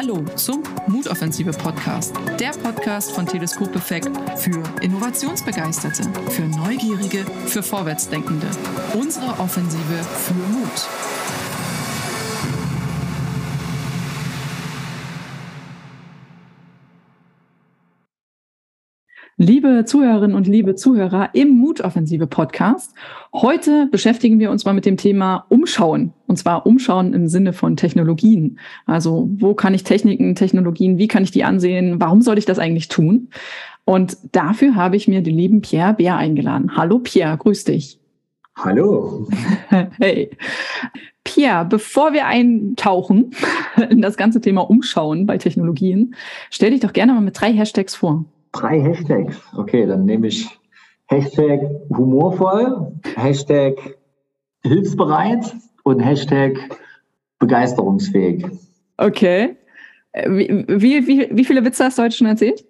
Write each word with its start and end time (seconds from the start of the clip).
Hallo 0.00 0.24
zum 0.36 0.62
Mutoffensive 0.86 1.50
Podcast, 1.50 2.14
der 2.38 2.50
Podcast 2.50 3.10
von 3.10 3.26
Teleskop 3.26 3.74
Effekt 3.74 4.08
für 4.38 4.62
Innovationsbegeisterte, 4.80 6.04
für 6.30 6.42
Neugierige, 6.42 7.24
für 7.46 7.64
Vorwärtsdenkende. 7.64 8.46
Unsere 8.94 9.26
Offensive 9.40 10.04
für 10.04 10.34
Mut. 10.34 11.17
Liebe 19.40 19.84
Zuhörerinnen 19.84 20.34
und 20.34 20.48
liebe 20.48 20.74
Zuhörer 20.74 21.30
im 21.32 21.50
Mutoffensive 21.50 22.26
Podcast. 22.26 22.92
Heute 23.32 23.86
beschäftigen 23.86 24.40
wir 24.40 24.50
uns 24.50 24.64
mal 24.64 24.72
mit 24.72 24.84
dem 24.84 24.96
Thema 24.96 25.46
Umschauen. 25.48 26.12
Und 26.26 26.38
zwar 26.38 26.66
Umschauen 26.66 27.14
im 27.14 27.28
Sinne 27.28 27.52
von 27.52 27.76
Technologien. 27.76 28.58
Also 28.84 29.30
wo 29.30 29.54
kann 29.54 29.74
ich 29.74 29.84
Techniken, 29.84 30.34
Technologien, 30.34 30.98
wie 30.98 31.06
kann 31.06 31.22
ich 31.22 31.30
die 31.30 31.44
ansehen? 31.44 32.00
Warum 32.00 32.20
soll 32.20 32.36
ich 32.36 32.46
das 32.46 32.58
eigentlich 32.58 32.88
tun? 32.88 33.28
Und 33.84 34.16
dafür 34.32 34.74
habe 34.74 34.96
ich 34.96 35.06
mir 35.06 35.22
den 35.22 35.36
lieben 35.36 35.60
Pierre 35.60 35.94
Bär 35.94 36.16
eingeladen. 36.16 36.76
Hallo 36.76 36.98
Pierre, 36.98 37.38
grüß 37.38 37.62
dich. 37.62 38.00
Hallo. 38.56 39.28
Hey. 40.00 40.30
Pierre, 41.22 41.64
bevor 41.64 42.12
wir 42.12 42.26
eintauchen 42.26 43.30
in 43.88 44.02
das 44.02 44.16
ganze 44.16 44.40
Thema 44.40 44.62
Umschauen 44.62 45.26
bei 45.26 45.38
Technologien, 45.38 46.16
stell 46.50 46.72
dich 46.72 46.80
doch 46.80 46.92
gerne 46.92 47.12
mal 47.12 47.20
mit 47.20 47.40
drei 47.40 47.52
Hashtags 47.52 47.94
vor. 47.94 48.24
Drei 48.52 48.80
Hashtags. 48.80 49.40
Okay, 49.56 49.86
dann 49.86 50.04
nehme 50.04 50.28
ich 50.28 50.58
Hashtag 51.06 51.60
humorvoll, 51.90 52.92
Hashtag 53.16 53.98
hilfsbereit 54.62 55.54
und 55.84 56.00
Hashtag 56.00 56.58
begeisterungsfähig. 57.38 58.46
Okay. 58.96 59.56
Äh, 60.12 60.30
wie, 60.30 60.64
wie, 60.68 61.06
wie, 61.06 61.28
wie 61.30 61.44
viele 61.44 61.64
Witze 61.64 61.84
hast 61.84 61.98
du 61.98 62.02
heute 62.02 62.16
schon 62.16 62.26
erzählt? 62.26 62.64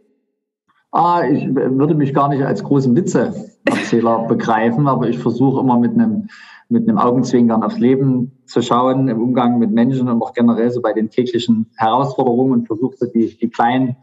Ah, 0.91 1.23
ich 1.31 1.55
würde 1.55 1.95
mich 1.95 2.15
gar 2.15 2.29
nicht 2.29 2.43
als 2.43 2.63
großen 2.63 2.95
Witzeerzähler 2.97 4.21
begreifen, 4.29 4.89
aber 4.89 5.09
ich 5.09 5.19
versuche 5.19 5.61
immer 5.61 5.79
mit 5.79 5.93
einem, 5.93 6.29
mit 6.69 6.89
einem 6.89 6.99
Augenzwinkern 6.99 7.63
aufs 7.63 7.79
Leben 7.79 8.33
zu 8.47 8.63
schauen, 8.63 9.09
im 9.09 9.21
Umgang 9.21 9.59
mit 9.59 9.71
Menschen 9.71 10.09
und 10.09 10.23
auch 10.23 10.33
generell 10.33 10.71
so 10.71 10.81
bei 10.81 10.93
den 10.93 11.11
täglichen 11.11 11.67
Herausforderungen 11.77 12.53
und 12.53 12.67
versuche 12.67 12.97
so 12.97 13.07
die, 13.07 13.37
die 13.37 13.51
kleinen 13.51 13.97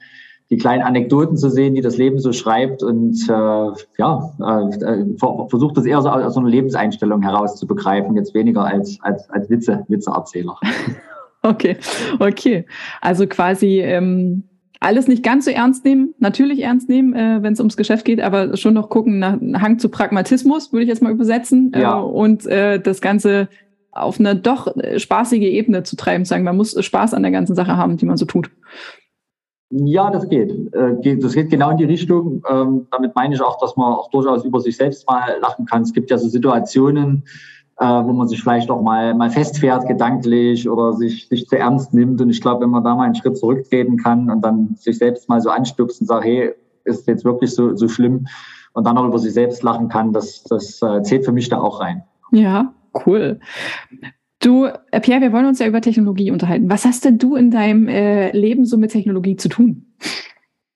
die 0.50 0.58
kleinen 0.58 0.84
Anekdoten 0.84 1.38
zu 1.38 1.50
sehen, 1.50 1.74
die 1.74 1.82
das 1.82 1.98
Leben 1.98 2.20
so 2.20 2.32
schreibt 2.32 2.84
und 2.84 3.18
äh, 3.28 3.72
ja, 3.98 4.32
äh, 4.40 5.06
versucht 5.50 5.78
das 5.78 5.86
eher 5.86 6.02
so 6.02 6.10
aus 6.10 6.36
so 6.36 6.40
einer 6.40 6.50
Lebenseinstellung 6.50 7.24
heraus 7.24 7.56
zu 7.56 7.66
begreifen, 7.66 8.16
jetzt 8.16 8.34
weniger 8.34 8.64
als, 8.64 9.00
als, 9.02 9.30
als 9.30 9.50
Witze, 9.50 9.86
Witzeerzähler. 9.88 10.58
Okay, 11.46 11.78
okay. 12.18 12.66
Also 13.02 13.28
quasi 13.28 13.80
ähm, 13.80 14.46
alles 14.80 15.08
nicht 15.08 15.24
ganz 15.24 15.46
so 15.46 15.52
ernst 15.52 15.86
nehmen, 15.86 16.16
natürlich 16.20 16.62
ernst 16.62 16.90
nehmen, 16.90 17.14
äh, 17.14 17.44
wenn 17.44 17.54
es 17.54 17.60
ums 17.60 17.78
Geschäft 17.78 18.04
geht, 18.04 18.20
aber 18.20 18.58
schon 18.58 18.74
noch 18.74 18.90
gucken 18.90 19.20
nach 19.20 19.38
Hang 19.62 19.78
zu 19.78 19.90
Pragmatismus, 19.90 20.74
würde 20.74 20.84
ich 20.84 20.90
jetzt 20.90 21.04
mal 21.04 21.12
übersetzen. 21.12 21.72
Äh, 21.74 21.82
ja. 21.82 22.00
Äh, 22.00 22.04
und 22.04 22.48
äh, 22.48 22.80
das 22.80 23.00
Ganze 23.00 23.48
auf 23.92 24.20
eine 24.20 24.36
doch 24.36 24.76
spaßige 24.98 25.44
Ebene 25.44 25.84
zu 25.84 25.96
treiben, 25.96 26.26
sagen, 26.26 26.44
man 26.44 26.58
muss 26.58 26.84
Spaß 26.84 27.14
an 27.14 27.22
der 27.24 27.32
ganzen 27.32 27.56
Sache 27.56 27.78
haben, 27.78 27.98
die 27.98 28.06
man 28.06 28.18
so 28.18 28.26
tut. 28.26 28.50
Ja, 29.78 30.10
das 30.10 30.30
geht. 30.30 30.52
Äh, 30.74 31.18
das 31.18 31.34
geht 31.34 31.50
genau 31.50 31.72
in 31.72 31.78
die 31.78 31.84
Richtung. 31.86 32.42
Ähm, 32.50 32.88
damit 32.92 33.14
meine 33.16 33.36
ich 33.36 33.42
auch, 33.42 33.58
dass 33.60 33.76
man 33.76 33.94
auch 33.94 34.10
durchaus 34.10 34.46
über 34.46 34.62
sich 34.62 34.78
selbst 34.78 35.06
mal 35.08 35.38
lachen 35.42 35.66
kann. 35.66 35.82
Es 35.82 35.92
gibt 35.92 36.10
ja 36.10 36.18
so 36.18 36.30
Situationen, 36.30 37.24
äh, 37.80 37.86
wo 37.86 38.14
man 38.14 38.28
sich 38.30 38.42
vielleicht 38.42 38.70
auch 38.70 38.82
mal, 38.82 39.14
mal 39.14 39.30
festfährt 39.30 39.86
gedanklich 39.88 40.70
oder 40.70 40.94
sich, 40.94 41.28
sich 41.28 41.48
zu 41.48 41.58
ernst 41.58 41.94
nimmt. 41.94 42.22
Und 42.22 42.30
ich 42.30 42.40
glaube, 42.40 42.62
wenn 42.64 42.70
man 42.70 42.86
da 42.86 42.96
mal 42.96 43.04
einen 43.04 43.16
Schritt 43.16 43.38
zurücktreten 43.38 43.98
kann 43.98 44.30
und 44.30 44.42
dann 44.42 44.76
sich 44.76 44.98
selbst 44.98 45.28
mal 45.28 45.42
so 45.42 45.50
anstupst 45.50 46.00
und 46.00 46.08
sagt, 46.08 46.24
hey, 46.24 46.54
ist 46.86 47.08
jetzt 47.08 47.26
wirklich 47.26 47.54
so, 47.54 47.76
so 47.76 47.90
schlimm 47.90 48.28
und 48.74 48.86
dann 48.86 48.98
auch 48.98 49.06
über 49.06 49.20
sich 49.20 49.34
selbst 49.34 49.62
lachen 49.64 49.90
kann, 49.90 50.14
das, 50.14 50.44
das 50.44 50.82
äh, 50.82 51.02
zählt 51.02 51.26
für 51.26 51.32
mich 51.34 51.50
da 51.50 51.60
auch 51.60 51.82
rein. 51.82 52.04
Ja, 52.32 52.74
cool. 53.06 53.40
Du, 54.46 54.68
äh, 54.92 55.02
Pierre, 55.02 55.22
wir 55.22 55.34
wollen 55.34 55.48
uns 55.48 55.58
ja 55.58 55.66
über 55.66 55.82
Technologie 55.82 56.30
unterhalten. 56.30 56.70
Was 56.70 56.86
hast 56.86 57.04
denn 57.04 57.18
du 57.18 57.36
in 57.36 57.50
deinem 57.50 57.88
äh, 57.88 58.30
Leben 58.32 58.66
so 58.66 58.78
mit 58.78 58.92
Technologie 58.92 59.38
zu 59.38 59.50
tun? 59.50 59.88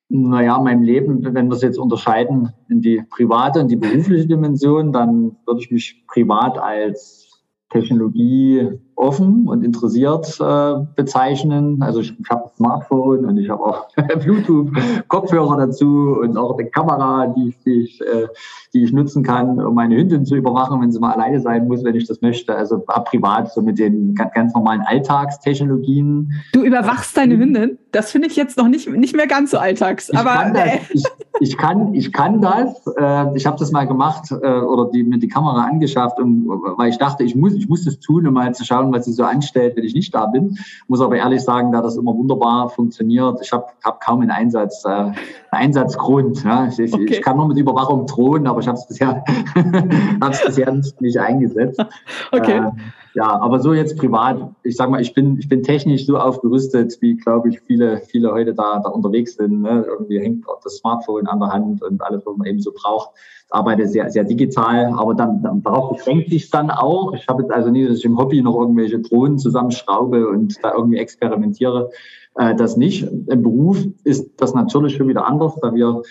Naja, 0.07 0.57
meinem 0.57 0.81
Leben, 0.81 1.23
wenn 1.35 1.49
wir 1.49 1.55
es 1.55 1.61
jetzt 1.61 1.77
unterscheiden 1.77 2.51
in 2.67 2.81
die 2.81 3.03
private 3.11 3.59
und 3.59 3.67
die 3.69 3.75
berufliche 3.75 4.25
Dimension, 4.25 4.91
dann 4.91 5.37
würde 5.45 5.61
ich 5.61 5.69
mich 5.69 6.03
privat 6.07 6.57
als 6.57 7.43
Technologie 7.69 8.69
offen 8.99 9.47
und 9.47 9.63
interessiert 9.63 10.39
äh, 10.39 10.73
bezeichnen. 10.95 11.81
Also 11.81 12.01
ich, 12.01 12.13
ich 12.19 12.29
habe 12.29 12.45
ein 12.45 12.55
Smartphone 12.57 13.25
und 13.25 13.37
ich 13.37 13.49
habe 13.49 13.63
auch 13.63 13.87
Bluetooth-Kopfhörer 14.19 15.57
dazu 15.57 16.17
und 16.21 16.37
auch 16.37 16.57
eine 16.57 16.69
Kamera, 16.69 17.27
die, 17.27 17.55
die, 17.65 17.81
ich, 17.83 18.01
äh, 18.01 18.27
die 18.73 18.83
ich 18.83 18.91
nutzen 18.91 19.23
kann, 19.23 19.59
um 19.61 19.73
meine 19.73 19.95
Hündin 19.95 20.25
zu 20.25 20.35
überwachen, 20.35 20.81
wenn 20.81 20.91
sie 20.91 20.99
mal 20.99 21.13
alleine 21.13 21.39
sein 21.39 21.67
muss, 21.67 21.83
wenn 21.83 21.95
ich 21.95 22.07
das 22.07 22.21
möchte. 22.21 22.53
Also 22.55 22.83
privat 23.05 23.51
so 23.53 23.61
mit 23.61 23.79
den 23.79 24.15
ganz, 24.15 24.33
ganz 24.33 24.53
normalen 24.53 24.81
Alltagstechnologien. 24.81 26.33
Du 26.51 26.63
überwachst 26.63 27.15
deine 27.15 27.37
Hündin? 27.37 27.77
Das 27.91 28.11
finde 28.11 28.27
ich 28.27 28.35
jetzt 28.35 28.57
noch 28.57 28.67
nicht, 28.67 28.89
nicht 28.89 29.15
mehr 29.15 29.27
ganz 29.27 29.51
so 29.51 29.57
alltags. 29.57 30.09
Ich 30.09 30.17
aber 30.17 30.31
kann 30.31 30.53
das, 30.53 30.65
ich, 30.93 31.03
ich, 31.39 31.57
kann, 31.57 31.93
ich 31.93 32.11
kann 32.11 32.41
das. 32.41 32.85
Äh, 32.97 33.35
ich 33.35 33.45
habe 33.45 33.57
das 33.57 33.71
mal 33.71 33.87
gemacht 33.87 34.29
äh, 34.31 34.35
oder 34.35 34.91
die, 34.91 35.03
mir 35.03 35.19
die 35.19 35.29
Kamera 35.29 35.63
angeschafft, 35.63 36.19
und, 36.19 36.47
weil 36.49 36.89
ich 36.89 36.97
dachte, 36.97 37.23
ich 37.23 37.35
muss, 37.35 37.53
ich 37.53 37.69
muss 37.69 37.85
das 37.85 37.99
tun, 37.99 38.27
um 38.27 38.33
mal 38.33 38.53
zu 38.53 38.65
schauen, 38.65 38.88
was 38.93 39.05
sie 39.05 39.13
so 39.13 39.23
anstellt, 39.23 39.75
wenn 39.75 39.83
ich 39.83 39.93
nicht 39.93 40.13
da 40.13 40.25
bin. 40.25 40.57
Muss 40.87 41.01
aber 41.01 41.17
ehrlich 41.17 41.41
sagen, 41.41 41.71
da 41.71 41.81
das 41.81 41.97
immer 41.97 42.13
wunderbar 42.15 42.69
funktioniert. 42.69 43.39
Ich 43.41 43.51
habe 43.51 43.65
hab 43.83 44.01
kaum 44.01 44.21
einen 44.21 44.31
Einsatz, 44.31 44.83
äh, 44.85 44.89
einen 44.89 45.13
Einsatzgrund. 45.51 46.43
Ja. 46.43 46.67
Ich, 46.67 46.93
okay. 46.93 47.05
ich, 47.05 47.21
kann 47.21 47.37
nur 47.37 47.47
mit 47.47 47.57
Überwachung 47.57 48.05
drohen, 48.05 48.47
aber 48.47 48.59
ich 48.59 48.67
habe 48.67 48.77
es 48.77 48.87
bisher, 48.87 49.23
hab's 50.21 50.45
bisher 50.45 50.71
nicht, 50.71 50.99
nicht 51.01 51.19
eingesetzt. 51.19 51.79
Okay. 52.31 52.57
Äh, 52.57 52.71
ja, 53.13 53.27
aber 53.27 53.59
so 53.59 53.73
jetzt 53.73 53.97
privat, 53.97 54.51
ich 54.63 54.75
sag 54.75 54.89
mal, 54.89 55.01
ich 55.01 55.13
bin, 55.13 55.37
ich 55.39 55.49
bin 55.49 55.63
technisch 55.63 56.05
so 56.05 56.17
aufgerüstet, 56.17 56.97
wie 57.01 57.15
glaube 57.15 57.49
ich 57.49 57.59
viele, 57.61 58.01
viele 58.01 58.31
heute 58.31 58.53
da, 58.53 58.79
da 58.79 58.89
unterwegs 58.89 59.35
sind. 59.35 59.61
Ne? 59.61 59.85
Irgendwie 59.87 60.19
hängt 60.19 60.47
auch 60.47 60.59
das 60.63 60.77
Smartphone 60.77 61.27
an 61.27 61.39
der 61.39 61.49
Hand 61.49 61.81
und 61.81 62.01
alles, 62.01 62.25
was 62.25 62.37
man 62.37 62.47
eben 62.47 62.59
so 62.59 62.71
braucht. 62.71 63.11
Ich 63.47 63.53
arbeite 63.53 63.87
sehr, 63.87 64.09
sehr 64.11 64.23
digital, 64.23 64.93
aber 64.95 65.15
dann, 65.15 65.41
dann 65.41 65.63
darauf 65.63 65.97
beschränkt 65.97 66.29
sich 66.29 66.49
dann 66.51 66.69
auch. 66.69 67.13
Ich 67.13 67.27
habe 67.27 67.41
jetzt 67.41 67.51
also 67.51 67.71
nie, 67.71 67.87
dass 67.87 67.97
ich 67.97 68.05
im 68.05 68.17
Hobby 68.17 68.41
noch 68.41 68.59
irgendwelche 68.59 68.99
Drohnen 68.99 69.39
zusammenschraube 69.39 70.27
und 70.27 70.63
da 70.63 70.73
irgendwie 70.73 70.97
experimentiere. 70.97 71.89
Äh, 72.35 72.55
das 72.55 72.77
nicht. 72.77 73.03
Im 73.03 73.41
Beruf 73.41 73.83
ist 74.03 74.29
das 74.37 74.53
natürlich 74.53 74.95
schon 74.95 75.07
wieder 75.07 75.25
anders, 75.25 75.55
da 75.61 75.73
wir 75.73 76.03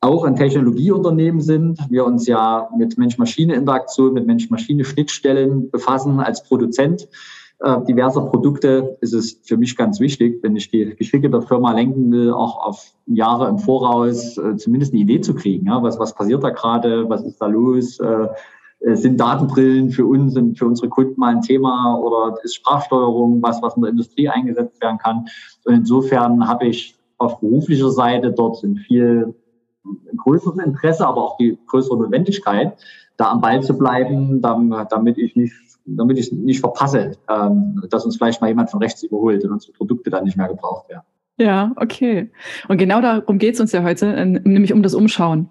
auch 0.00 0.24
ein 0.24 0.36
Technologieunternehmen 0.36 1.40
sind. 1.40 1.78
Wir 1.90 2.04
uns 2.04 2.26
ja 2.26 2.68
mit 2.76 2.96
Mensch-Maschine-Interaktion, 2.98 4.14
mit 4.14 4.26
Mensch-Maschine-Schnittstellen 4.26 5.70
befassen 5.70 6.20
als 6.20 6.42
Produzent 6.44 7.08
äh, 7.60 7.84
diverser 7.84 8.22
Produkte 8.22 8.96
ist 9.00 9.14
es 9.14 9.40
für 9.44 9.56
mich 9.56 9.76
ganz 9.76 9.98
wichtig, 9.98 10.40
wenn 10.42 10.54
ich 10.54 10.70
die 10.70 10.94
Geschicke 10.96 11.28
der 11.28 11.42
Firma 11.42 11.72
lenken 11.72 12.12
will, 12.12 12.32
auch 12.32 12.64
auf 12.64 12.94
Jahre 13.06 13.48
im 13.48 13.58
Voraus 13.58 14.38
äh, 14.38 14.56
zumindest 14.56 14.92
eine 14.92 15.02
Idee 15.02 15.20
zu 15.20 15.34
kriegen. 15.34 15.66
Ja? 15.66 15.82
Was, 15.82 15.98
was 15.98 16.14
passiert 16.14 16.44
da 16.44 16.50
gerade? 16.50 17.08
Was 17.08 17.24
ist 17.24 17.38
da 17.38 17.46
los? 17.46 17.98
Äh, 17.98 18.28
sind 18.94 19.18
Datenbrillen 19.18 19.90
für 19.90 20.06
uns 20.06 20.36
und 20.36 20.56
für 20.56 20.66
unsere 20.66 20.88
Kunden 20.88 21.18
mal 21.18 21.34
ein 21.34 21.42
Thema 21.42 21.98
oder 21.98 22.36
ist 22.44 22.54
Sprachsteuerung 22.54 23.42
was, 23.42 23.60
was 23.60 23.74
in 23.74 23.82
der 23.82 23.90
Industrie 23.90 24.28
eingesetzt 24.28 24.80
werden 24.80 24.98
kann? 24.98 25.26
Und 25.64 25.74
insofern 25.74 26.46
habe 26.46 26.66
ich 26.66 26.94
auf 27.16 27.40
beruflicher 27.40 27.90
Seite 27.90 28.30
dort 28.30 28.62
in 28.62 28.76
viel 28.76 29.34
größeres 30.16 30.58
Interesse, 30.58 31.06
aber 31.06 31.22
auch 31.22 31.36
die 31.36 31.58
größere 31.66 31.98
Notwendigkeit, 31.98 32.76
da 33.16 33.30
am 33.30 33.40
Ball 33.40 33.62
zu 33.62 33.76
bleiben, 33.76 34.40
damit 34.40 35.18
ich 35.18 35.36
nicht, 35.36 35.54
damit 35.86 36.18
ich 36.18 36.30
nicht 36.32 36.60
verpasse, 36.60 37.12
ähm, 37.28 37.82
dass 37.90 38.04
uns 38.04 38.16
vielleicht 38.16 38.40
mal 38.40 38.48
jemand 38.48 38.70
von 38.70 38.80
rechts 38.80 39.02
überholt 39.02 39.44
und 39.44 39.52
unsere 39.52 39.72
Produkte 39.72 40.10
dann 40.10 40.24
nicht 40.24 40.36
mehr 40.36 40.48
gebraucht 40.48 40.88
werden. 40.88 41.02
Ja, 41.40 41.72
okay. 41.76 42.30
Und 42.66 42.78
genau 42.78 43.00
darum 43.00 43.38
geht's 43.38 43.60
uns 43.60 43.70
ja 43.70 43.84
heute, 43.84 44.06
ähm, 44.06 44.40
nämlich 44.42 44.72
um 44.72 44.82
das 44.82 44.94
Umschauen. 44.94 45.48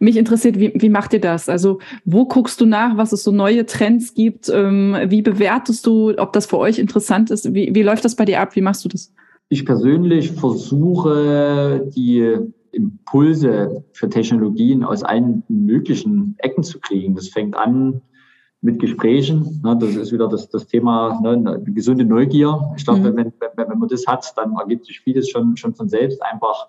Mich 0.00 0.16
interessiert, 0.16 0.58
wie, 0.58 0.72
wie 0.74 0.88
macht 0.88 1.12
ihr 1.12 1.20
das? 1.20 1.48
Also 1.48 1.78
wo 2.04 2.24
guckst 2.26 2.60
du 2.60 2.66
nach, 2.66 2.96
was 2.96 3.12
es 3.12 3.22
so 3.22 3.30
neue 3.30 3.64
Trends 3.64 4.14
gibt? 4.14 4.48
Ähm, 4.48 4.96
wie 5.06 5.22
bewertest 5.22 5.86
du, 5.86 6.12
ob 6.18 6.32
das 6.32 6.46
für 6.46 6.58
euch 6.58 6.80
interessant 6.80 7.30
ist? 7.30 7.54
Wie, 7.54 7.72
wie 7.72 7.82
läuft 7.84 8.04
das 8.04 8.16
bei 8.16 8.24
dir 8.24 8.40
ab? 8.40 8.56
Wie 8.56 8.62
machst 8.62 8.84
du 8.84 8.88
das? 8.88 9.14
Ich 9.48 9.64
persönlich 9.64 10.32
versuche, 10.32 11.88
die 11.94 12.36
Impulse 12.72 13.84
für 13.92 14.08
Technologien 14.08 14.84
aus 14.84 15.02
allen 15.02 15.42
möglichen 15.48 16.36
Ecken 16.38 16.62
zu 16.62 16.80
kriegen. 16.80 17.14
Das 17.14 17.28
fängt 17.28 17.56
an 17.56 18.02
mit 18.60 18.80
Gesprächen. 18.80 19.60
Ne, 19.62 19.76
das 19.78 19.94
ist 19.94 20.12
wieder 20.12 20.28
das, 20.28 20.48
das 20.50 20.66
Thema 20.66 21.20
ne, 21.22 21.62
gesunde 21.66 22.04
Neugier. 22.04 22.72
Ich 22.76 22.84
glaube, 22.84 23.00
mhm. 23.00 23.16
wenn, 23.16 23.32
wenn, 23.38 23.68
wenn 23.68 23.78
man 23.78 23.88
das 23.88 24.06
hat, 24.06 24.32
dann 24.36 24.56
ergibt 24.56 24.86
sich 24.86 25.00
vieles 25.00 25.28
schon, 25.30 25.56
schon 25.56 25.74
von 25.74 25.88
selbst. 25.88 26.20
Einfach 26.22 26.68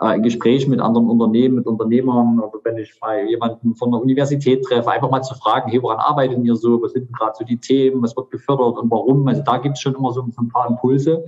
äh, 0.00 0.06
ein 0.06 0.22
Gespräch 0.22 0.66
mit 0.66 0.80
anderen 0.80 1.08
Unternehmen, 1.08 1.56
mit 1.56 1.66
Unternehmern 1.66 2.40
oder 2.40 2.58
wenn 2.64 2.78
ich 2.78 2.92
mal 3.00 3.28
jemanden 3.28 3.76
von 3.76 3.92
der 3.92 4.00
Universität 4.00 4.64
treffe, 4.64 4.90
einfach 4.90 5.10
mal 5.10 5.22
zu 5.22 5.34
fragen, 5.36 5.70
hey, 5.70 5.82
woran 5.82 5.98
arbeitet 5.98 6.44
ihr 6.44 6.56
so? 6.56 6.82
Was 6.82 6.92
sind 6.92 7.12
gerade 7.16 7.34
so 7.38 7.44
die 7.44 7.58
Themen? 7.58 8.02
Was 8.02 8.16
wird 8.16 8.30
gefördert 8.30 8.78
und 8.78 8.90
warum? 8.90 9.26
Also 9.28 9.42
da 9.42 9.58
gibt 9.58 9.76
es 9.76 9.82
schon 9.82 9.94
immer 9.94 10.12
so 10.12 10.22
ein 10.22 10.48
paar 10.48 10.68
Impulse. 10.68 11.24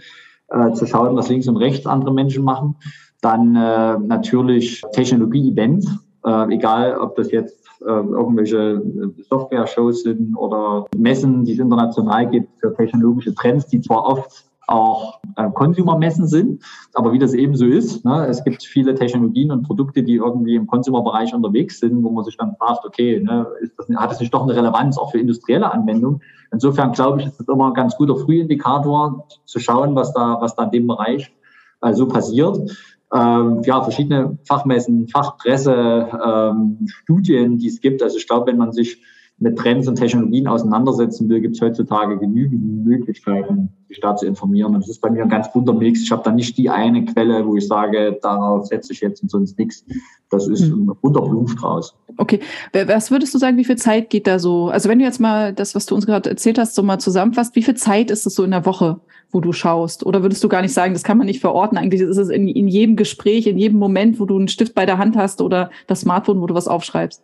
äh, 0.51 0.73
zu 0.73 0.87
schauen, 0.87 1.17
was 1.17 1.29
links 1.29 1.49
und 1.49 1.57
rechts 1.57 1.87
andere 1.87 2.13
Menschen 2.13 2.45
machen. 2.45 2.77
Dann 3.23 3.55
äh, 3.55 3.99
natürlich 3.99 4.83
Technologie-Events, 4.93 5.87
äh, 6.25 6.55
egal 6.55 6.99
ob 6.99 7.17
das 7.17 7.31
jetzt 7.31 7.67
äh, 7.83 7.91
irgendwelche 7.91 8.83
Software-Shows 9.29 10.03
sind 10.03 10.37
oder 10.37 10.87
Messen, 10.97 11.45
die 11.45 11.53
es 11.53 11.59
international 11.59 12.29
gibt 12.29 12.49
für 12.61 12.75
technologische 12.75 13.35
Trends, 13.35 13.67
die 13.67 13.81
zwar 13.81 14.05
oft 14.05 14.51
auch 14.71 15.19
äh, 15.37 15.51
Consumer-Messen 15.51 16.27
sind. 16.27 16.63
Aber 16.95 17.13
wie 17.13 17.19
das 17.19 17.35
eben 17.35 17.57
so 17.57 17.67
ist, 17.67 18.05
ne, 18.05 18.27
es 18.27 18.43
gibt 18.45 18.63
viele 18.63 18.95
Technologien 18.95 19.51
und 19.51 19.65
Produkte, 19.65 20.03
die 20.03 20.15
irgendwie 20.15 20.55
im 20.55 20.67
Consumer-Bereich 20.67 21.35
unterwegs 21.35 21.81
sind, 21.81 22.03
wo 22.05 22.11
man 22.11 22.25
sich 22.25 22.37
dann 22.37 22.55
fragt, 22.57 22.85
okay, 22.85 23.21
ne, 23.21 23.47
ist 23.61 23.73
das, 23.77 23.89
hat 23.97 24.11
das 24.11 24.21
nicht 24.21 24.33
doch 24.33 24.45
eine 24.45 24.55
Relevanz 24.55 24.97
auch 24.97 25.11
für 25.11 25.19
industrielle 25.19 25.71
Anwendungen? 25.71 26.23
Insofern 26.53 26.93
glaube 26.93 27.21
ich, 27.21 27.27
ist 27.27 27.41
es 27.41 27.49
immer 27.49 27.69
ein 27.69 27.75
ganz 27.75 27.97
guter 27.97 28.17
Frühindikator 28.17 29.27
zu 29.45 29.59
schauen, 29.59 29.95
was 29.95 30.13
da, 30.15 30.39
was 30.41 30.55
da 30.55 30.65
in 30.65 30.71
dem 30.71 30.87
Bereich 30.87 31.33
äh, 31.83 31.93
so 31.93 32.07
passiert. 32.07 32.59
Ähm, 33.13 33.63
ja, 33.65 33.83
verschiedene 33.83 34.39
Fachmessen, 34.47 35.09
Fachpresse, 35.09 36.09
ähm, 36.25 36.79
Studien, 36.87 37.59
die 37.59 37.69
es 37.69 37.81
gibt. 37.81 38.03
Also 38.03 38.19
ich 38.19 38.29
glaube, 38.29 38.47
wenn 38.47 38.57
man 38.57 38.73
sich 38.73 39.03
mit 39.41 39.59
Trends 39.59 39.89
und 39.89 39.97
Technologien 39.97 40.47
auseinandersetzen 40.47 41.29
will, 41.29 41.41
gibt 41.41 41.57
es 41.57 41.63
heutzutage 41.63 42.19
genügend 42.19 42.85
Möglichkeiten, 42.85 43.71
sich 43.89 43.99
da 43.99 44.15
zu 44.15 44.27
informieren. 44.27 44.75
Und 44.75 44.83
das 44.83 44.91
ist 44.91 45.01
bei 45.01 45.11
mir 45.11 45.23
ein 45.23 45.31
ganz 45.31 45.51
bunter 45.51 45.73
Mix. 45.73 46.03
Ich 46.03 46.13
habe 46.13 46.23
da 46.23 46.31
nicht 46.31 46.59
die 46.59 46.69
eine 46.69 47.07
Quelle, 47.07 47.47
wo 47.47 47.57
ich 47.57 47.67
sage, 47.67 48.19
darauf 48.21 48.67
setze 48.67 48.93
ich 48.93 49.01
jetzt 49.01 49.23
und 49.23 49.31
sonst 49.31 49.59
nichts. 49.59 49.85
Das 50.29 50.47
ist 50.47 50.65
hm. 50.65 50.91
ein 50.91 50.97
bunter 51.01 51.23
Blumenstrauß. 51.23 51.97
Okay. 52.19 52.41
Was 52.87 53.11
würdest 53.11 53.35
du 53.35 53.39
sagen, 53.39 53.57
wie 53.57 53.65
viel 53.65 53.77
Zeit 53.77 54.11
geht 54.11 54.27
da 54.27 54.39
so? 54.39 54.69
Also 54.69 54.91
wenn 54.91 54.99
du 54.99 55.07
jetzt 55.07 55.21
mal 55.21 55.55
das, 55.55 55.75
was 55.75 55.87
du 55.87 55.95
uns 55.95 56.05
gerade 56.05 56.29
erzählt 56.29 56.59
hast, 56.59 56.75
so 56.75 56.83
mal 56.83 56.99
zusammenfasst, 56.99 57.57
wie 57.57 57.63
viel 57.63 57.77
Zeit 57.77 58.11
ist 58.11 58.27
es 58.27 58.35
so 58.35 58.45
in 58.45 58.51
der 58.51 58.67
Woche, 58.67 59.01
wo 59.31 59.41
du 59.41 59.53
schaust? 59.53 60.05
Oder 60.05 60.23
würdest 60.23 60.43
du 60.43 60.49
gar 60.49 60.63
nicht 60.63 60.75
sagen, 60.75 60.93
das 60.93 61.05
kann 61.05 61.19
man 61.19 61.27
nicht 61.27 61.41
verorten? 61.41 61.79
Eigentlich 61.79 62.01
ist 62.01 62.17
es 62.17 62.29
in, 62.29 62.49
in 62.49 62.69
jedem 62.69 62.97
Gespräch, 62.97 63.47
in 63.47 63.59
jedem 63.59 63.79
Moment, 63.79 64.21
wo 64.21 64.27
du 64.27 64.37
einen 64.37 64.49
Stift 64.49 64.75
bei 64.75 64.87
der 64.87 64.99
Hand 64.99 65.17
hast 65.17 65.41
oder 65.41 65.71
das 65.87 66.01
Smartphone, 66.01 66.41
wo 66.41 66.47
du 66.47 66.55
was 66.55 66.69
aufschreibst. 66.69 67.23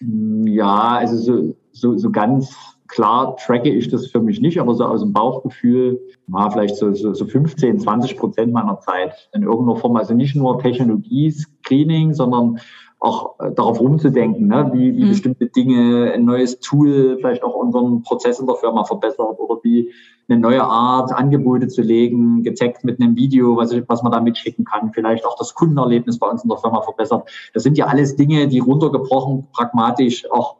Ja, 0.00 0.96
also 0.96 1.16
so, 1.16 1.56
so, 1.72 1.96
so 1.96 2.10
ganz 2.10 2.54
klar 2.88 3.36
tracke 3.36 3.70
ich 3.70 3.88
das 3.88 4.06
für 4.06 4.20
mich 4.20 4.40
nicht, 4.40 4.60
aber 4.60 4.74
so 4.74 4.84
aus 4.84 5.00
dem 5.00 5.12
Bauchgefühl 5.12 6.00
war 6.26 6.50
vielleicht 6.50 6.76
so, 6.76 6.92
so, 6.92 7.14
so 7.14 7.26
15, 7.26 7.78
20 7.80 8.16
Prozent 8.16 8.52
meiner 8.52 8.78
Zeit 8.80 9.28
in 9.32 9.42
irgendeiner 9.42 9.76
Form. 9.76 9.96
Also 9.96 10.14
nicht 10.14 10.36
nur 10.36 10.58
Technologie-Screening, 10.58 12.12
sondern 12.14 12.60
auch 13.04 13.38
äh, 13.38 13.52
darauf 13.52 13.80
rumzudenken, 13.80 14.48
ne? 14.48 14.70
wie, 14.72 14.96
wie 14.96 15.04
mhm. 15.04 15.08
bestimmte 15.10 15.46
Dinge, 15.46 16.12
ein 16.12 16.24
neues 16.24 16.58
Tool 16.60 17.16
vielleicht 17.18 17.42
auch 17.42 17.54
unseren 17.54 18.02
Prozess 18.02 18.40
in 18.40 18.46
der 18.46 18.56
Firma 18.56 18.84
verbessert 18.84 19.38
oder 19.38 19.60
wie 19.62 19.92
eine 20.28 20.40
neue 20.40 20.64
Art, 20.64 21.12
Angebote 21.12 21.68
zu 21.68 21.82
legen, 21.82 22.42
getaggt 22.42 22.82
mit 22.82 23.00
einem 23.00 23.14
Video, 23.14 23.56
was, 23.56 23.74
was 23.88 24.02
man 24.02 24.10
da 24.10 24.20
mitschicken 24.20 24.64
kann, 24.64 24.92
vielleicht 24.92 25.26
auch 25.26 25.36
das 25.36 25.54
Kundenerlebnis 25.54 26.18
bei 26.18 26.28
uns 26.28 26.44
in 26.44 26.48
der 26.48 26.58
Firma 26.58 26.80
verbessert. 26.80 27.28
Das 27.52 27.62
sind 27.62 27.76
ja 27.76 27.86
alles 27.86 28.16
Dinge, 28.16 28.48
die 28.48 28.60
runtergebrochen 28.60 29.48
pragmatisch 29.52 30.30
auch 30.30 30.56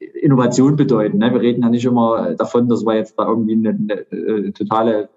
Innovation 0.00 0.76
bedeuten. 0.76 1.18
Ne? 1.18 1.32
Wir 1.32 1.40
reden 1.40 1.62
ja 1.62 1.68
nicht 1.68 1.84
immer 1.84 2.34
davon, 2.34 2.68
dass 2.68 2.84
wir 2.84 2.96
jetzt 2.96 3.18
da 3.18 3.28
irgendwie 3.28 3.52
eine, 3.52 3.70
eine, 3.70 4.06
eine 4.10 4.48
äh, 4.48 4.52
totale 4.52 5.08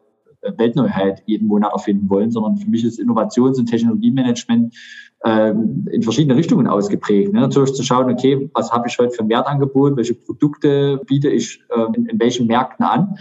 Weltneuheit 0.58 1.24
jeden 1.26 1.48
Monat 1.48 1.74
erfinden 1.74 2.10
wollen, 2.10 2.32
sondern 2.32 2.58
für 2.58 2.70
mich 2.70 2.84
ist 2.84 3.00
Innovations- 3.00 3.60
und 3.60 3.68
Technologiemanagement 3.68 4.76
ähm, 5.24 5.88
in 5.92 6.04
verschiedene 6.04 6.36
Richtungen 6.36 6.68
ausgeprägt. 6.68 7.34
Ne? 7.34 7.42
Natürlich 7.42 7.74
zu 7.74 7.84
schauen, 7.84 8.12
okay, 8.12 8.50
was 8.54 8.72
habe 8.72 8.88
ich 8.88 8.98
heute 8.98 9.12
für 9.12 9.24
ein 9.24 9.30
Wertangebot, 9.30 9.96
welche 9.96 10.16
Produkte 10.16 11.00
biete 11.06 11.30
ich 11.30 11.62
äh, 11.70 11.98
in, 11.98 12.06
in 12.08 12.20
welchen 12.20 12.48
Märkten 12.48 12.86
an 12.86 13.18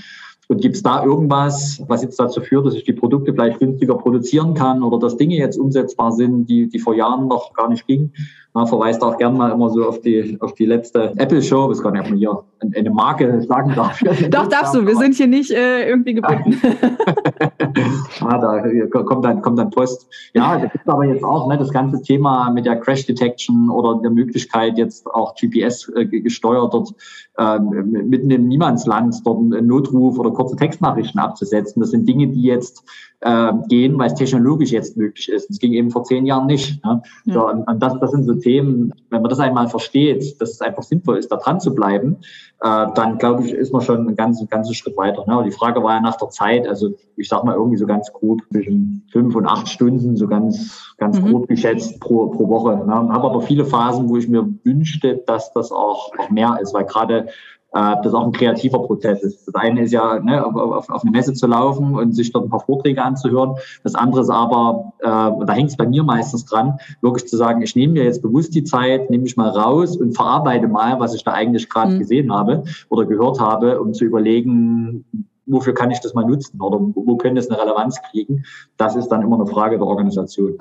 und 0.49 0.61
gibt 0.61 0.77
es 0.77 0.83
da 0.83 1.03
irgendwas, 1.03 1.83
was 1.89 2.03
jetzt 2.03 2.19
dazu 2.21 2.41
führt, 2.41 2.67
dass 2.67 2.75
ich 2.75 2.85
die 2.85 2.93
Produkte 2.93 3.33
vielleicht 3.33 3.59
günstiger 3.59 3.97
produzieren 3.97 4.55
kann 4.55 4.83
oder 4.83 4.99
dass 4.99 5.17
Dinge 5.17 5.37
jetzt 5.37 5.59
umsetzbar 5.59 6.13
sind, 6.13 6.47
die, 6.47 6.69
die 6.69 6.79
vor 6.79 6.95
Jahren 6.95 7.29
noch 7.29 7.55
gar 7.55 7.71
nicht 7.71 7.87
gingen? 7.87 8.13
Man 8.54 8.66
verweist 8.66 9.02
auch 9.02 9.16
gerne 9.16 9.37
mal 9.37 9.50
immer 9.50 9.70
so 9.70 9.88
auf 9.88 10.00
die, 10.02 10.37
auf 10.40 10.54
die 10.54 10.66
letzte 10.66 11.14
Apple-Show. 11.16 11.72
Gar 11.82 11.93
nicht, 11.93 12.02
ob 12.02 12.10
man 12.10 12.19
hier 12.19 12.44
eine 12.76 12.90
Marke 12.90 13.43
sagen 13.43 13.72
darf. 13.75 13.99
Doch, 14.31 14.46
darfst 14.46 14.75
du. 14.75 14.87
Wir 14.87 14.96
sind 14.96 15.14
hier 15.14 15.26
nicht 15.26 15.50
äh, 15.50 15.88
irgendwie 15.88 16.14
gebunden. 16.14 16.60
ah, 18.20 18.38
da 18.38 19.02
kommt 19.02 19.25
dann, 19.25 19.40
kommt 19.40 19.58
dann 19.58 19.70
Post. 19.70 20.06
Ja, 20.34 20.58
da 20.58 20.66
gibt 20.66 20.87
aber 20.87 21.06
jetzt 21.06 21.25
auch 21.25 21.49
ne, 21.49 21.56
das 21.56 21.70
ganze 21.70 22.02
Thema 22.02 22.50
mit 22.50 22.66
der 22.66 22.76
Crash 22.76 23.06
Detection 23.06 23.70
oder 23.70 24.00
der 24.02 24.10
Möglichkeit, 24.10 24.76
jetzt 24.76 25.06
auch 25.06 25.34
GPS 25.34 25.90
äh, 25.96 26.04
gesteuert 26.04 26.75
dort 26.75 26.93
äh, 27.38 27.58
mitten 27.58 28.31
im 28.31 28.49
Niemandsland 28.49 29.16
dort 29.25 29.38
einen 29.38 29.66
Notruf 29.66 30.19
oder 30.19 30.31
kurze 30.31 30.56
Textnachrichten 30.56 31.20
abzusetzen. 31.20 31.81
Das 31.81 31.90
sind 31.90 32.06
Dinge, 32.06 32.28
die 32.28 32.43
jetzt 32.43 32.84
äh, 33.23 33.53
gehen, 33.69 33.99
weil 33.99 34.09
es 34.09 34.15
technologisch 34.15 34.73
jetzt 34.73 34.97
möglich 34.97 35.29
ist. 35.29 35.49
Das 35.49 35.59
ging 35.59 35.73
eben 35.73 35.91
vor 35.91 36.05
zehn 36.05 36.27
Jahren 36.27 36.47
nicht. 36.47 36.85
Ne? 36.85 37.03
Ja. 37.25 37.35
So, 37.35 37.49
und, 37.49 37.63
und 37.63 37.83
das, 37.83 37.99
das 38.01 38.11
sind 38.11 38.25
so 38.25 38.35
Themen, 38.35 38.93
wenn 39.11 39.23
man 39.23 39.31
das 39.31 39.39
einmal 39.39 39.69
versteht, 39.69 40.41
dass 40.41 40.51
es 40.51 40.61
einfach 40.61 40.83
sinnvoll 40.83 41.19
ist, 41.19 41.31
da 41.31 41.37
dran 41.37 41.61
zu 41.61 41.75
bleiben, 41.75 42.17
äh, 42.63 42.87
dann 42.95 43.19
glaube 43.19 43.45
ich, 43.45 43.53
ist 43.53 43.73
man 43.73 43.83
schon 43.83 44.07
einen 44.07 44.17
ganzen, 44.17 44.49
ganzen 44.49 44.75
Schritt 44.75 44.97
weiter. 44.97 45.25
Ne? 45.27 45.39
Und 45.39 45.45
die 45.45 45.53
Frage 45.53 45.83
war 45.83 45.95
ja 45.95 46.01
nach 46.01 46.17
der 46.17 46.31
Zeit, 46.31 46.67
also 46.67 46.95
ich 47.17 47.29
sag 47.29 47.45
mal 47.45 47.55
irgendwie 47.55 47.77
so 47.77 47.87
ganz 47.87 48.13
grob 48.13 48.41
zwischen 48.51 49.07
fünf 49.13 49.35
und 49.37 49.47
acht 49.47 49.69
Stunden, 49.69 50.17
so 50.17 50.27
ganz, 50.27 50.93
ganz 50.99 51.21
mhm. 51.21 51.31
grob 51.31 51.49
geschätzt 51.49 52.01
pro, 52.01 52.27
pro 52.27 52.49
Woche. 52.49 52.85
Ne? 52.85 52.93
Habe 52.93 53.31
aber 53.31 53.43
viele 53.43 53.65
Phasen, 53.65 54.09
wo 54.09 54.17
ich 54.17 54.29
mir 54.29 54.49
wünschte, 54.65 55.23
dass 55.27 55.53
das 55.53 55.71
auch, 55.71 56.11
auch 56.19 56.31
mehr 56.31 56.59
ist, 56.61 56.75
weil 56.75 56.85
gerade 56.85 57.29
äh, 57.75 57.97
das 58.03 58.15
auch 58.15 58.25
ein 58.25 58.33
kreativer 58.33 58.81
Prozess 58.81 59.23
ist. 59.23 59.47
Das 59.47 59.55
eine 59.55 59.83
ist 59.83 59.93
ja, 59.93 60.19
ne, 60.21 60.45
auf, 60.45 60.89
auf 60.91 61.03
eine 61.03 61.11
Messe 61.11 61.33
zu 61.33 61.47
laufen 61.47 61.95
und 61.97 62.13
sich 62.13 62.33
dort 62.33 62.47
ein 62.47 62.51
paar 62.51 62.61
Vorträge 62.61 63.03
anzuhören. 63.03 63.57
Das 63.83 63.95
andere 63.95 64.23
ist 64.23 64.31
aber, 64.31 64.93
äh, 65.01 65.07
da 65.07 65.53
hängt 65.53 65.71
es 65.71 65.77
bei 65.77 65.87
mir 65.87 66.03
meistens 66.03 66.45
dran, 66.45 66.79
wirklich 67.01 67.29
zu 67.29 67.37
sagen, 67.37 67.63
ich 67.63 67.75
nehme 67.77 67.95
mir 67.95 68.05
jetzt 68.05 68.23
bewusst 68.23 68.55
die 68.55 68.65
Zeit, 68.65 69.11
nehme 69.11 69.27
ich 69.27 69.37
mal 69.37 69.51
raus 69.51 69.97
und 69.97 70.15
verarbeite 70.15 70.69
mal, 70.69 71.01
was 71.01 71.15
ich 71.15 71.25
da 71.25 71.33
eigentlich 71.33 71.69
gerade 71.69 71.95
mhm. 71.95 71.99
gesehen 71.99 72.33
habe 72.33 72.65
oder 72.89 73.07
gehört 73.07 73.41
habe, 73.41 73.81
um 73.81 73.95
zu 73.95 74.05
überlegen, 74.05 75.05
wofür 75.47 75.75
kann 75.75 75.91
ich 75.91 76.01
das 76.01 76.15
mal 76.15 76.25
nutzen 76.25 76.61
oder 76.61 76.79
wo 76.81 77.17
könnte 77.17 77.41
es 77.41 77.51
eine 77.51 77.61
Relevanz 77.61 78.01
kriegen. 78.11 78.45
Das 78.77 78.97
ist 78.97 79.09
dann 79.09 79.23
immer 79.23 79.37
eine 79.37 79.47
Frage 79.47 79.77
der 79.77 79.87
Organisation. 79.87 80.59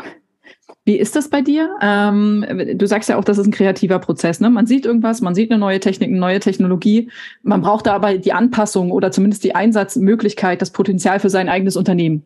Wie 0.84 0.98
ist 0.98 1.16
das 1.16 1.30
bei 1.30 1.42
dir? 1.42 1.70
Ähm, 1.82 2.46
du 2.76 2.88
sagst 2.88 3.08
ja 3.08 3.18
auch, 3.18 3.24
das 3.24 3.38
ist 3.38 3.46
ein 3.46 3.52
kreativer 3.52 4.00
Prozess. 4.00 4.40
Ne? 4.40 4.50
Man 4.50 4.66
sieht 4.66 4.86
irgendwas, 4.86 5.22
man 5.22 5.36
sieht 5.36 5.52
eine 5.52 5.60
neue 5.60 5.80
Technik, 5.80 6.10
eine 6.10 6.20
neue 6.20 6.40
Technologie. 6.40 7.12
Man 7.44 7.62
braucht 7.62 7.86
da 7.86 7.94
aber 7.94 8.18
die 8.18 8.34
Anpassung 8.34 8.92
oder 8.92 9.12
zumindest 9.12 9.44
die 9.44 9.54
Einsatzmöglichkeit, 9.54 10.62
das 10.62 10.72
Potenzial 10.72 11.20
für 11.20 11.30
sein 11.30 11.50
eigenes 11.50 11.78
Unternehmen. 11.78 12.24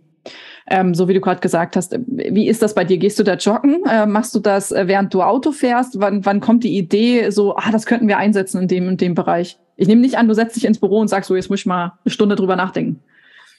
Ähm, 0.67 0.95
so 0.95 1.07
wie 1.07 1.13
du 1.13 1.21
gerade 1.21 1.41
gesagt 1.41 1.75
hast. 1.75 1.95
Wie 2.07 2.47
ist 2.47 2.61
das 2.61 2.73
bei 2.73 2.83
dir? 2.83 2.97
Gehst 2.97 3.19
du 3.19 3.23
da 3.23 3.35
joggen? 3.35 3.83
Äh, 3.87 4.07
machst 4.07 4.33
du 4.33 4.39
das, 4.39 4.71
äh, 4.71 4.87
während 4.87 5.13
du 5.13 5.21
Auto 5.21 5.51
fährst? 5.51 5.99
Wann, 5.99 6.25
wann 6.25 6.39
kommt 6.39 6.63
die 6.63 6.77
Idee, 6.77 7.29
so, 7.29 7.55
ah, 7.55 7.71
das 7.71 7.85
könnten 7.85 8.07
wir 8.07 8.17
einsetzen 8.17 8.61
in 8.61 8.67
dem 8.67 8.87
und 8.87 9.01
dem 9.01 9.13
Bereich? 9.13 9.59
Ich 9.75 9.87
nehme 9.87 10.01
nicht 10.01 10.17
an, 10.17 10.27
du 10.27 10.33
setzt 10.33 10.55
dich 10.55 10.65
ins 10.65 10.79
Büro 10.79 10.99
und 10.99 11.09
sagst 11.09 11.27
so, 11.27 11.35
jetzt 11.35 11.49
muss 11.49 11.59
ich 11.59 11.65
mal 11.65 11.93
eine 12.03 12.11
Stunde 12.11 12.35
drüber 12.35 12.55
nachdenken. 12.55 13.01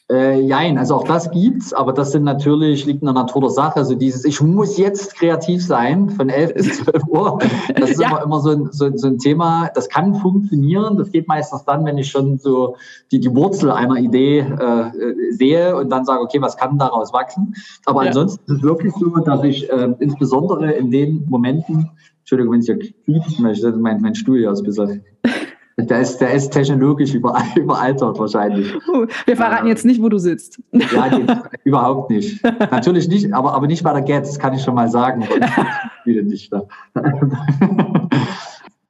Äh, 0.09 0.41
jein, 0.43 0.79
also 0.79 0.95
auch 0.95 1.05
das 1.05 1.33
gibt's, 1.33 1.73
aber 1.73 1.93
das 1.93 2.13
sind 2.13 2.23
natürlich, 2.23 2.87
liegt 2.87 3.03
in 3.03 3.07
der 3.07 3.15
Natur 3.15 3.41
der 3.41 3.51
Sache. 3.51 3.77
Also 3.77 3.97
dieses, 3.97 4.25
ich 4.25 4.41
muss 4.41 4.79
jetzt 4.79 5.17
kreativ 5.17 5.65
sein 5.65 6.11
von 6.11 6.29
11 6.29 6.55
bis 6.55 6.85
12 6.85 7.03
Uhr. 7.09 7.39
Das 7.75 7.91
ist 7.91 8.01
ja. 8.01 8.11
immer, 8.11 8.23
immer 8.23 8.41
so 8.41 8.51
ein, 8.51 8.69
so, 8.71 8.89
so, 8.97 9.09
ein 9.09 9.19
Thema. 9.19 9.69
Das 9.75 9.89
kann 9.89 10.15
funktionieren. 10.15 10.97
Das 10.97 11.11
geht 11.11 11.27
meistens 11.27 11.65
dann, 11.65 11.85
wenn 11.85 11.99
ich 11.99 12.09
schon 12.09 12.39
so 12.39 12.77
die, 13.11 13.19
die 13.19 13.35
Wurzel 13.35 13.73
einer 13.73 13.97
Idee 13.97 14.39
äh, 14.39 15.33
sehe 15.33 15.77
und 15.77 15.91
dann 15.91 16.05
sage, 16.05 16.21
okay, 16.21 16.41
was 16.41 16.57
kann 16.57 16.79
daraus 16.79 17.13
wachsen? 17.13 17.57
Aber 17.85 18.03
ja. 18.03 18.09
ansonsten 18.09 18.53
ist 18.53 18.59
es 18.59 18.63
wirklich 18.63 18.95
so, 18.95 19.09
dass 19.17 19.43
ich 19.43 19.69
äh, 19.73 19.93
insbesondere 19.99 20.71
in 20.71 20.93
den 20.93 21.27
Momenten, 21.29 21.91
Entschuldigung, 22.21 22.53
wenn 22.53 22.61
es 22.61 22.67
hier 22.67 22.79
quietscht, 22.79 23.41
mein, 23.41 24.01
mein 24.01 24.15
Stuhl 24.15 24.39
hier 24.39 24.53
ist 24.53 24.61
ein 24.61 24.67
bisschen 24.67 25.05
der 25.77 26.01
ist, 26.01 26.19
der 26.19 26.33
ist 26.33 26.51
technologisch 26.51 27.15
überaltert 27.57 28.19
wahrscheinlich. 28.19 28.73
Wir 29.27 29.37
verraten 29.37 29.67
äh, 29.67 29.71
jetzt 29.71 29.85
nicht, 29.85 30.01
wo 30.03 30.09
du 30.09 30.19
sitzt. 30.19 30.61
Ja, 30.73 31.19
nee, 31.19 31.27
überhaupt 31.65 32.11
nicht. 32.11 32.43
Natürlich 32.43 33.09
nicht, 33.09 33.33
aber, 33.33 33.53
aber 33.53 33.67
nicht 33.67 33.83
bei 33.83 33.93
der 33.93 34.03
Get, 34.03 34.23
das 34.25 34.39
kann 34.39 34.55
ich 34.55 34.63
schon 34.63 34.75
mal 34.75 34.89
sagen. 34.89 35.27
Viele 36.05 36.23
nicht. 36.23 36.51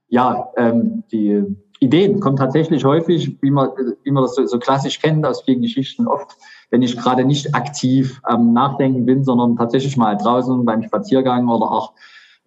ja, 0.09 0.49
ähm, 0.57 1.03
die 1.11 1.43
Ideen 1.81 2.21
kommen 2.21 2.37
tatsächlich 2.37 2.85
häufig, 2.85 3.37
wie 3.43 3.51
man, 3.51 3.71
wie 4.05 4.11
man 4.11 4.23
das 4.23 4.37
so, 4.37 4.47
so 4.47 4.59
klassisch 4.59 5.01
kennt 5.01 5.27
aus 5.27 5.43
vielen 5.43 5.63
Geschichten, 5.63 6.07
oft, 6.07 6.37
wenn 6.71 6.83
ich 6.83 6.97
gerade 6.97 7.25
nicht 7.25 7.55
aktiv 7.55 8.21
am 8.23 8.49
ähm, 8.49 8.53
Nachdenken 8.53 9.07
bin, 9.07 9.25
sondern 9.25 9.57
tatsächlich 9.57 9.97
mal 9.97 10.17
draußen 10.17 10.65
beim 10.65 10.85
Spaziergang 10.85 11.49
oder 11.49 11.71
auch 11.71 11.93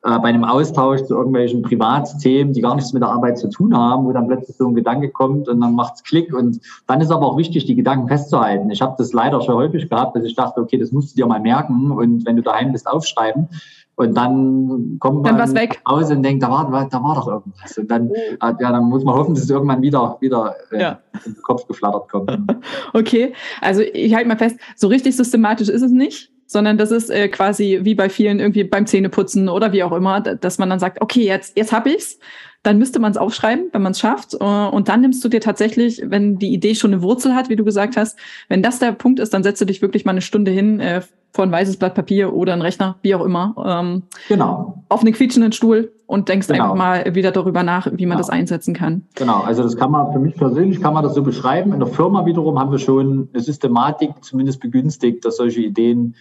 äh, 0.04 0.18
bei 0.20 0.30
einem 0.30 0.46
Austausch 0.46 1.04
zu 1.04 1.16
irgendwelchen 1.16 1.62
Privatthemen, 1.62 2.54
die 2.54 2.62
gar 2.62 2.76
nichts 2.76 2.94
mit 2.94 3.02
der 3.02 3.10
Arbeit 3.10 3.38
zu 3.38 3.50
tun 3.50 3.76
haben, 3.76 4.06
wo 4.06 4.14
dann 4.14 4.28
plötzlich 4.28 4.56
so 4.56 4.68
ein 4.68 4.74
Gedanke 4.74 5.10
kommt 5.10 5.50
und 5.50 5.60
dann 5.60 5.76
macht's 5.76 6.04
Klick 6.04 6.34
und 6.34 6.62
dann 6.88 7.02
ist 7.02 7.12
aber 7.12 7.26
auch 7.26 7.38
wichtig, 7.38 7.66
die 7.66 7.76
Gedanken 7.76 8.08
festzuhalten. 8.08 8.72
Ich 8.72 8.82
habe 8.82 8.96
das 8.98 9.12
leider 9.12 9.42
schon 9.42 9.56
häufig 9.56 9.90
gehabt, 9.90 10.16
dass 10.16 10.24
ich 10.24 10.36
dachte, 10.36 10.62
okay, 10.62 10.78
das 10.78 10.94
musst 10.94 11.12
du 11.12 11.16
dir 11.18 11.28
mal 11.28 11.42
merken 11.42 11.92
und 11.92 12.26
wenn 12.26 12.38
du 12.38 12.42
daheim 12.42 12.72
bist, 12.72 12.88
aufschreiben. 12.88 13.50
Und 13.96 14.16
dann 14.16 14.96
kommt 15.00 15.24
man 15.24 15.38
dann 15.38 15.54
weg. 15.54 15.82
nach 15.84 15.98
Hause 15.98 16.16
und 16.16 16.24
denkt, 16.24 16.42
da 16.42 16.50
war, 16.50 16.88
da 16.90 17.04
war 17.04 17.16
doch 17.16 17.28
irgendwas. 17.28 17.78
Und 17.78 17.92
dann, 17.92 18.10
oh. 18.10 18.16
ja, 18.42 18.54
dann 18.72 18.86
muss 18.86 19.04
man 19.04 19.16
hoffen, 19.16 19.36
dass 19.36 19.44
es 19.44 19.50
irgendwann 19.50 19.82
wieder, 19.82 20.16
wieder 20.22 20.56
äh, 20.72 20.82
ja. 20.82 21.00
in 21.26 21.34
den 21.34 21.42
Kopf 21.42 21.68
geflattert 21.68 22.08
kommt. 22.08 22.32
okay, 22.94 23.34
also 23.60 23.82
ich 23.82 24.16
halte 24.16 24.30
mal 24.30 24.38
fest, 24.38 24.58
so 24.78 24.88
richtig 24.88 25.18
systematisch 25.18 25.68
ist 25.68 25.82
es 25.82 25.92
nicht 25.92 26.32
sondern 26.50 26.80
das 26.80 26.90
ist 26.90 27.12
äh, 27.12 27.28
quasi 27.28 27.82
wie 27.84 27.94
bei 27.94 28.10
vielen 28.10 28.40
irgendwie 28.40 28.64
beim 28.64 28.88
Zähneputzen 28.88 29.50
oder 29.50 29.72
wie 29.72 29.84
auch 29.84 29.92
immer, 29.92 30.20
dass 30.20 30.58
man 30.58 30.68
dann 30.68 30.80
sagt, 30.80 31.00
okay, 31.00 31.24
jetzt, 31.24 31.56
jetzt 31.56 31.72
hab 31.72 31.86
ich's. 31.86 32.18
Dann 32.64 32.78
müsste 32.78 33.00
man 33.00 33.12
es 33.12 33.18
aufschreiben, 33.18 33.68
wenn 33.72 33.84
man 33.84 33.92
es 33.92 34.00
schafft. 34.00 34.34
Äh, 34.34 34.44
und 34.44 34.90
dann 34.90 35.02
nimmst 35.02 35.24
du 35.24 35.30
dir 35.30 35.42
tatsächlich, 35.42 36.02
wenn 36.04 36.40
die 36.40 36.52
Idee 36.52 36.74
schon 36.74 36.92
eine 36.92 37.04
Wurzel 37.04 37.36
hat, 37.36 37.50
wie 37.50 37.56
du 37.56 37.64
gesagt 37.64 37.96
hast, 37.96 38.18
wenn 38.50 38.64
das 38.64 38.80
der 38.80 38.94
Punkt 38.94 39.20
ist, 39.20 39.32
dann 39.34 39.44
setzt 39.44 39.62
du 39.62 39.66
dich 39.66 39.84
wirklich 39.84 40.06
mal 40.06 40.12
eine 40.12 40.22
Stunde 40.22 40.50
hin 40.50 40.80
äh, 40.80 41.02
vor 41.32 41.46
ein 41.46 41.52
weißes 41.52 41.78
Blatt 41.78 41.94
Papier 41.94 42.34
oder 42.34 42.54
ein 42.54 42.64
Rechner, 42.64 42.96
wie 43.04 43.14
auch 43.14 43.24
immer. 43.24 43.54
Ähm, 43.64 44.04
genau. 44.28 44.84
Auf 44.90 45.02
einen 45.02 45.14
quietschenden 45.14 45.52
Stuhl 45.52 45.94
und 46.08 46.30
denkst 46.30 46.48
genau. 46.48 46.64
einfach 46.64 46.76
mal 46.76 47.14
wieder 47.14 47.32
darüber 47.32 47.62
nach, 47.62 47.86
wie 47.86 48.08
man 48.08 48.18
genau. 48.18 48.18
das 48.18 48.32
einsetzen 48.32 48.74
kann. 48.74 49.04
Genau, 49.14 49.42
also 49.42 49.62
das 49.62 49.78
kann 49.78 49.92
man 49.92 50.12
für 50.12 50.20
mich 50.20 50.36
persönlich 50.36 50.82
kann 50.82 50.96
man 50.96 51.04
das 51.04 51.14
so 51.14 51.22
beschreiben. 51.22 51.74
In 51.74 51.80
der 51.80 51.90
Firma 51.90 52.26
wiederum 52.26 52.58
haben 52.58 52.72
wir 52.72 52.80
schon 52.80 53.30
eine 53.32 53.44
Systematik 53.44 54.10
zumindest 54.22 54.60
begünstigt, 54.60 55.24
dass 55.24 55.38
solche 55.38 55.62
Ideen 55.62 56.16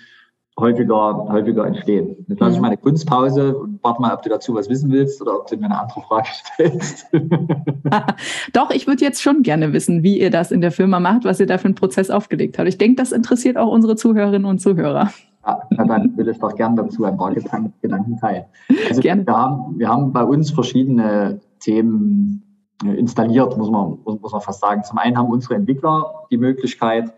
häufiger, 0.59 1.27
häufiger 1.29 1.67
entstehen. 1.67 2.17
Jetzt 2.29 2.41
lasse 2.41 2.57
ich 2.57 2.61
meine 2.61 2.77
Kunstpause 2.77 3.57
und 3.57 3.79
warte 3.83 4.01
mal, 4.01 4.15
ob 4.15 4.23
du 4.23 4.29
dazu 4.29 4.55
was 4.55 4.69
wissen 4.69 4.91
willst 4.91 5.21
oder 5.23 5.39
ob 5.39 5.47
du 5.47 5.57
mir 5.57 5.67
eine 5.67 5.81
andere 5.81 6.01
Frage 6.03 6.29
stellst. 6.55 7.07
Doch, 8.53 8.71
ich 8.71 8.87
würde 8.87 9.05
jetzt 9.05 9.23
schon 9.23 9.43
gerne 9.43 9.73
wissen, 9.73 10.03
wie 10.03 10.21
ihr 10.21 10.31
das 10.31 10.51
in 10.51 10.61
der 10.61 10.73
Firma 10.73 11.01
macht, 11.01 11.25
was 11.25 11.41
ihr 11.41 11.47
da 11.47 11.59
für 11.59 11.67
einen 11.67 11.75
Prozess 11.75 12.11
aufgelegt 12.11 12.59
habt. 12.59 12.69
Ich 12.69 12.79
denke, 12.79 12.97
das 12.97 13.13
interessiert 13.13 13.57
auch 13.57 13.71
unsere 13.71 13.97
Zuhörerinnen 13.97 14.47
und 14.47 14.61
Zuhörer. 14.61 15.11
Ja, 15.47 15.63
dann 15.71 16.17
will 16.17 16.29
ich 16.29 16.39
doch 16.39 16.55
gerne 16.55 16.83
dazu 16.83 17.05
ein 17.05 17.17
paar 17.17 17.33
Gedanken 17.33 18.19
teilen. 18.19 18.45
Also 18.89 19.01
gerne. 19.01 19.27
Wir, 19.27 19.37
haben, 19.37 19.79
wir 19.79 19.89
haben 19.89 20.13
bei 20.13 20.23
uns 20.23 20.51
verschiedene 20.51 21.41
Themen 21.61 22.43
äh, 22.85 22.95
installiert, 22.95 23.57
muss 23.57 23.71
man, 23.71 23.99
muss 24.05 24.33
man 24.33 24.41
fast 24.41 24.61
sagen. 24.61 24.85
Zum 24.85 24.99
einen 24.99 25.17
haben 25.17 25.29
unsere 25.29 25.55
Entwickler 25.55 26.27
die 26.31 26.37
Möglichkeit, 26.37 27.15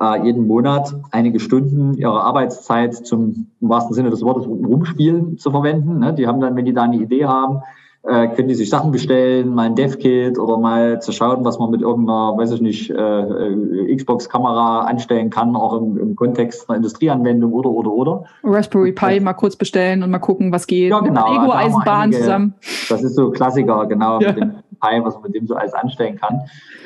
äh, 0.00 0.24
jeden 0.24 0.46
Monat 0.46 0.94
einige 1.10 1.40
Stunden 1.40 1.94
ihrer 1.94 2.22
Arbeitszeit 2.22 2.94
zum 2.94 3.48
im 3.60 3.68
wahrsten 3.68 3.94
Sinne 3.94 4.10
des 4.10 4.22
Wortes 4.22 4.46
Rumspielen 4.46 5.38
zu 5.38 5.50
verwenden. 5.50 5.98
Ne? 5.98 6.14
Die 6.14 6.26
haben 6.26 6.40
dann, 6.40 6.56
wenn 6.56 6.64
die 6.64 6.74
da 6.74 6.82
eine 6.82 6.96
Idee 6.96 7.26
haben, 7.26 7.62
äh, 8.04 8.28
können 8.28 8.48
die 8.48 8.54
sich 8.54 8.70
Sachen 8.70 8.92
bestellen, 8.92 9.54
mal 9.54 9.66
ein 9.66 9.74
Dev-Kit 9.74 10.38
oder 10.38 10.56
mal 10.56 11.02
zu 11.02 11.12
schauen, 11.12 11.44
was 11.44 11.58
man 11.58 11.70
mit 11.70 11.82
irgendeiner, 11.82 12.36
weiß 12.38 12.52
ich 12.52 12.60
nicht, 12.60 12.90
äh, 12.90 13.94
Xbox-Kamera 13.96 14.82
anstellen 14.82 15.30
kann, 15.30 15.56
auch 15.56 15.74
im, 15.74 15.98
im, 15.98 16.16
Kontext 16.16 16.68
einer 16.68 16.76
Industrieanwendung 16.76 17.52
oder, 17.52 17.70
oder, 17.70 17.90
oder. 17.90 18.24
Raspberry 18.44 18.92
Pi 18.92 19.20
mal 19.20 19.34
kurz 19.34 19.56
bestellen 19.56 20.02
und 20.02 20.10
mal 20.10 20.20
gucken, 20.20 20.52
was 20.52 20.66
geht. 20.66 20.90
Ja, 20.90 21.00
genau. 21.00 21.26
Ego-Eisenbahn 21.34 22.08
also 22.10 22.18
zusammen. 22.20 22.54
Das 22.88 23.02
ist 23.02 23.16
so 23.16 23.30
Klassiker, 23.30 23.86
genau, 23.86 24.20
ja. 24.20 24.28
mit 24.28 24.40
dem 24.40 24.54
Pi, 24.80 25.04
was 25.04 25.14
man 25.14 25.24
mit 25.24 25.34
dem 25.34 25.46
so 25.46 25.54
alles 25.54 25.74
anstellen 25.74 26.16
kann. 26.16 26.42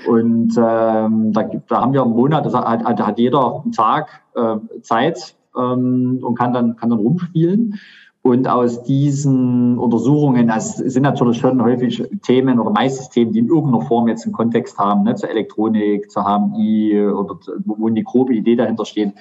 Und 0.07 0.55
ähm, 0.57 1.33
da, 1.33 1.43
da 1.69 1.81
haben 1.81 1.93
wir 1.93 2.03
im 2.03 2.11
Monat, 2.11 2.47
das 2.47 2.55
hat, 2.55 2.85
hat, 2.85 3.01
hat 3.01 3.19
jeder 3.19 3.63
einen 3.63 3.73
Tag 3.73 4.23
äh, 4.35 4.57
Zeit 4.83 5.35
ähm, 5.57 6.21
und 6.23 6.35
kann 6.37 6.53
dann, 6.53 6.77
kann 6.77 6.91
dann 6.91 6.99
rumspielen. 6.99 7.79
Und 8.25 8.47
aus 8.47 8.85
diesen 8.85 9.77
Untersuchungen, 9.79 10.47
das 10.47 10.77
sind 10.77 11.03
natürlich 11.03 11.39
schon 11.39 11.61
häufig 11.61 12.05
Themen 12.23 12.61
oder 12.61 12.71
meistens 12.71 13.09
Themen, 13.09 13.33
die 13.33 13.41
in 13.41 13.49
irgendeiner 13.49 13.85
Form 13.85 14.07
jetzt 14.07 14.25
einen 14.25 14.33
Kontext 14.33 14.79
haben, 14.79 15.03
ne, 15.03 15.17
zur 15.17 15.29
Elektronik, 15.29 16.09
zur 16.09 16.23
HMI 16.23 17.05
oder 17.05 17.35
wo 17.65 17.89
die 17.89 18.05
grobe 18.05 18.35
Idee 18.35 18.55
dahinter 18.55 18.85
steht, 18.85 19.15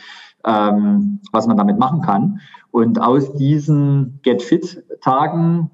ähm, 0.45 1.19
was 1.31 1.47
man 1.47 1.57
damit 1.57 1.79
machen 1.79 2.01
kann. 2.01 2.41
Und 2.69 3.01
aus 3.01 3.33
diesen 3.33 4.19
Get 4.21 4.43
Fit-Tagen 4.43 5.71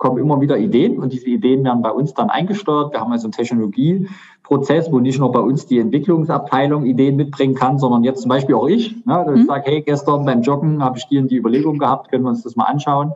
kommen 0.00 0.16
immer 0.16 0.40
wieder 0.40 0.56
Ideen 0.56 0.98
und 0.98 1.12
diese 1.12 1.26
Ideen 1.26 1.62
werden 1.62 1.82
bei 1.82 1.90
uns 1.90 2.14
dann 2.14 2.30
eingesteuert. 2.30 2.92
Wir 2.92 3.00
haben 3.00 3.12
also 3.12 3.26
einen 3.26 3.32
Technologieprozess, 3.32 4.90
wo 4.90 4.98
nicht 4.98 5.18
nur 5.18 5.30
bei 5.30 5.40
uns 5.40 5.66
die 5.66 5.78
Entwicklungsabteilung 5.78 6.86
Ideen 6.86 7.16
mitbringen 7.16 7.54
kann, 7.54 7.78
sondern 7.78 8.02
jetzt 8.02 8.22
zum 8.22 8.30
Beispiel 8.30 8.54
auch 8.54 8.66
ich. 8.66 8.96
Ne, 9.04 9.24
dass 9.26 9.28
mhm. 9.28 9.40
ich 9.42 9.46
sage, 9.46 9.70
hey, 9.70 9.82
gestern 9.82 10.24
beim 10.24 10.40
Joggen 10.40 10.82
habe 10.82 10.96
ich 10.96 11.06
die 11.08 11.18
und 11.18 11.30
die 11.30 11.36
Überlegung 11.36 11.78
gehabt, 11.78 12.10
können 12.10 12.24
wir 12.24 12.30
uns 12.30 12.42
das 12.42 12.56
mal 12.56 12.64
anschauen. 12.64 13.12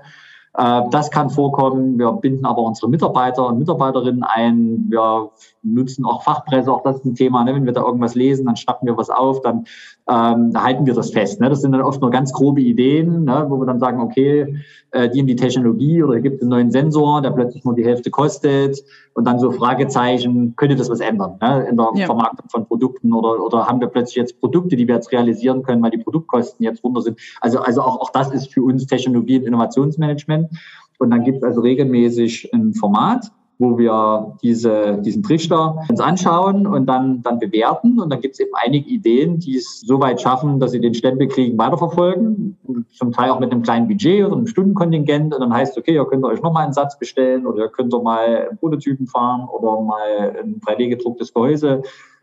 Äh, 0.58 0.82
das 0.90 1.10
kann 1.10 1.30
vorkommen. 1.30 1.98
Wir 1.98 2.12
binden 2.12 2.44
aber 2.44 2.60
unsere 2.60 2.90
Mitarbeiter 2.90 3.46
und 3.46 3.58
Mitarbeiterinnen 3.58 4.22
ein. 4.22 4.84
Wir 4.90 5.30
nutzen 5.62 6.04
auch 6.04 6.22
Fachpresse, 6.22 6.70
auch 6.70 6.82
das 6.82 6.96
ist 6.96 7.06
ein 7.06 7.14
Thema. 7.14 7.44
Ne? 7.44 7.54
Wenn 7.54 7.64
wir 7.64 7.72
da 7.72 7.80
irgendwas 7.80 8.14
lesen, 8.14 8.44
dann 8.44 8.56
schnappen 8.56 8.86
wir 8.86 8.98
was 8.98 9.08
auf, 9.08 9.40
dann 9.40 9.64
ähm, 10.06 10.52
halten 10.54 10.84
wir 10.84 10.94
das 10.94 11.10
fest. 11.10 11.40
Ne? 11.40 11.48
Das 11.48 11.62
sind 11.62 11.72
dann 11.72 11.80
oft 11.80 12.00
nur 12.00 12.10
ganz 12.10 12.32
grobe 12.32 12.60
Ideen, 12.60 13.24
ne? 13.24 13.46
wo 13.48 13.58
wir 13.58 13.66
dann 13.66 13.78
sagen, 13.78 14.00
okay, 14.00 14.62
äh, 14.90 15.08
die 15.08 15.20
in 15.20 15.26
die 15.26 15.36
Technologie 15.36 16.02
oder 16.02 16.20
gibt 16.20 16.36
es 16.36 16.42
einen 16.42 16.50
neuen 16.50 16.70
Sensor, 16.70 17.22
der 17.22 17.30
plötzlich 17.30 17.64
nur 17.64 17.74
die 17.74 17.84
Hälfte 17.84 18.10
kostet 18.10 18.84
und 19.14 19.26
dann 19.26 19.38
so 19.38 19.50
Fragezeichen, 19.50 20.54
könnte 20.56 20.76
das 20.76 20.90
was 20.90 21.00
ändern 21.00 21.38
ne? 21.40 21.66
in 21.70 21.76
der 21.76 21.90
ja. 21.94 22.06
Vermarktung 22.06 22.50
von 22.50 22.66
Produkten 22.66 23.14
oder, 23.14 23.42
oder 23.42 23.66
haben 23.66 23.80
wir 23.80 23.88
plötzlich 23.88 24.16
jetzt 24.16 24.38
Produkte, 24.40 24.76
die 24.76 24.86
wir 24.86 24.96
jetzt 24.96 25.10
realisieren 25.10 25.62
können, 25.62 25.82
weil 25.82 25.90
die 25.90 25.98
Produktkosten 25.98 26.64
jetzt 26.64 26.84
runter 26.84 27.00
sind. 27.00 27.18
Also, 27.40 27.60
also 27.60 27.80
auch, 27.80 28.00
auch 28.00 28.10
das 28.10 28.30
ist 28.30 28.52
für 28.52 28.62
uns 28.62 28.86
Technologie- 28.86 29.38
und 29.38 29.46
Innovationsmanagement. 29.46 30.50
Und 30.98 31.10
dann 31.10 31.24
gibt 31.24 31.38
es 31.38 31.42
also 31.42 31.62
regelmäßig 31.62 32.50
ein 32.52 32.74
Format, 32.74 33.32
wo 33.58 33.78
wir 33.78 34.36
diese, 34.42 34.98
diesen 35.02 35.22
Trichter 35.22 35.78
uns 35.88 36.00
anschauen 36.00 36.66
und 36.66 36.86
dann, 36.86 37.22
dann 37.22 37.38
bewerten. 37.38 38.00
Und 38.00 38.10
dann 38.10 38.20
gibt 38.20 38.34
es 38.34 38.40
eben 38.40 38.50
einige 38.54 38.88
Ideen, 38.88 39.38
die 39.38 39.56
es 39.56 39.80
so 39.80 40.00
weit 40.00 40.20
schaffen, 40.20 40.58
dass 40.58 40.72
sie 40.72 40.80
den 40.80 40.94
Stempel 40.94 41.28
kriegen, 41.28 41.56
weiterverfolgen. 41.56 42.56
Zum 42.92 43.12
Teil 43.12 43.30
auch 43.30 43.40
mit 43.40 43.52
einem 43.52 43.62
kleinen 43.62 43.86
Budget 43.86 44.24
oder 44.24 44.36
einem 44.36 44.46
Stundenkontingent. 44.46 45.32
Und 45.32 45.40
dann 45.40 45.52
heißt, 45.52 45.78
okay, 45.78 45.94
ihr 45.94 46.04
könnt 46.04 46.24
euch 46.24 46.42
nochmal 46.42 46.64
einen 46.64 46.72
Satz 46.72 46.98
bestellen 46.98 47.46
oder 47.46 47.64
ihr 47.64 47.68
könnt 47.68 47.92
mal 48.02 48.50
Prototypen 48.58 49.06
fahren 49.06 49.48
oder 49.48 49.80
mal 49.80 50.36
ein 50.42 50.60
3D-gedrucktes 50.60 51.32
Gehäuse 51.32 51.82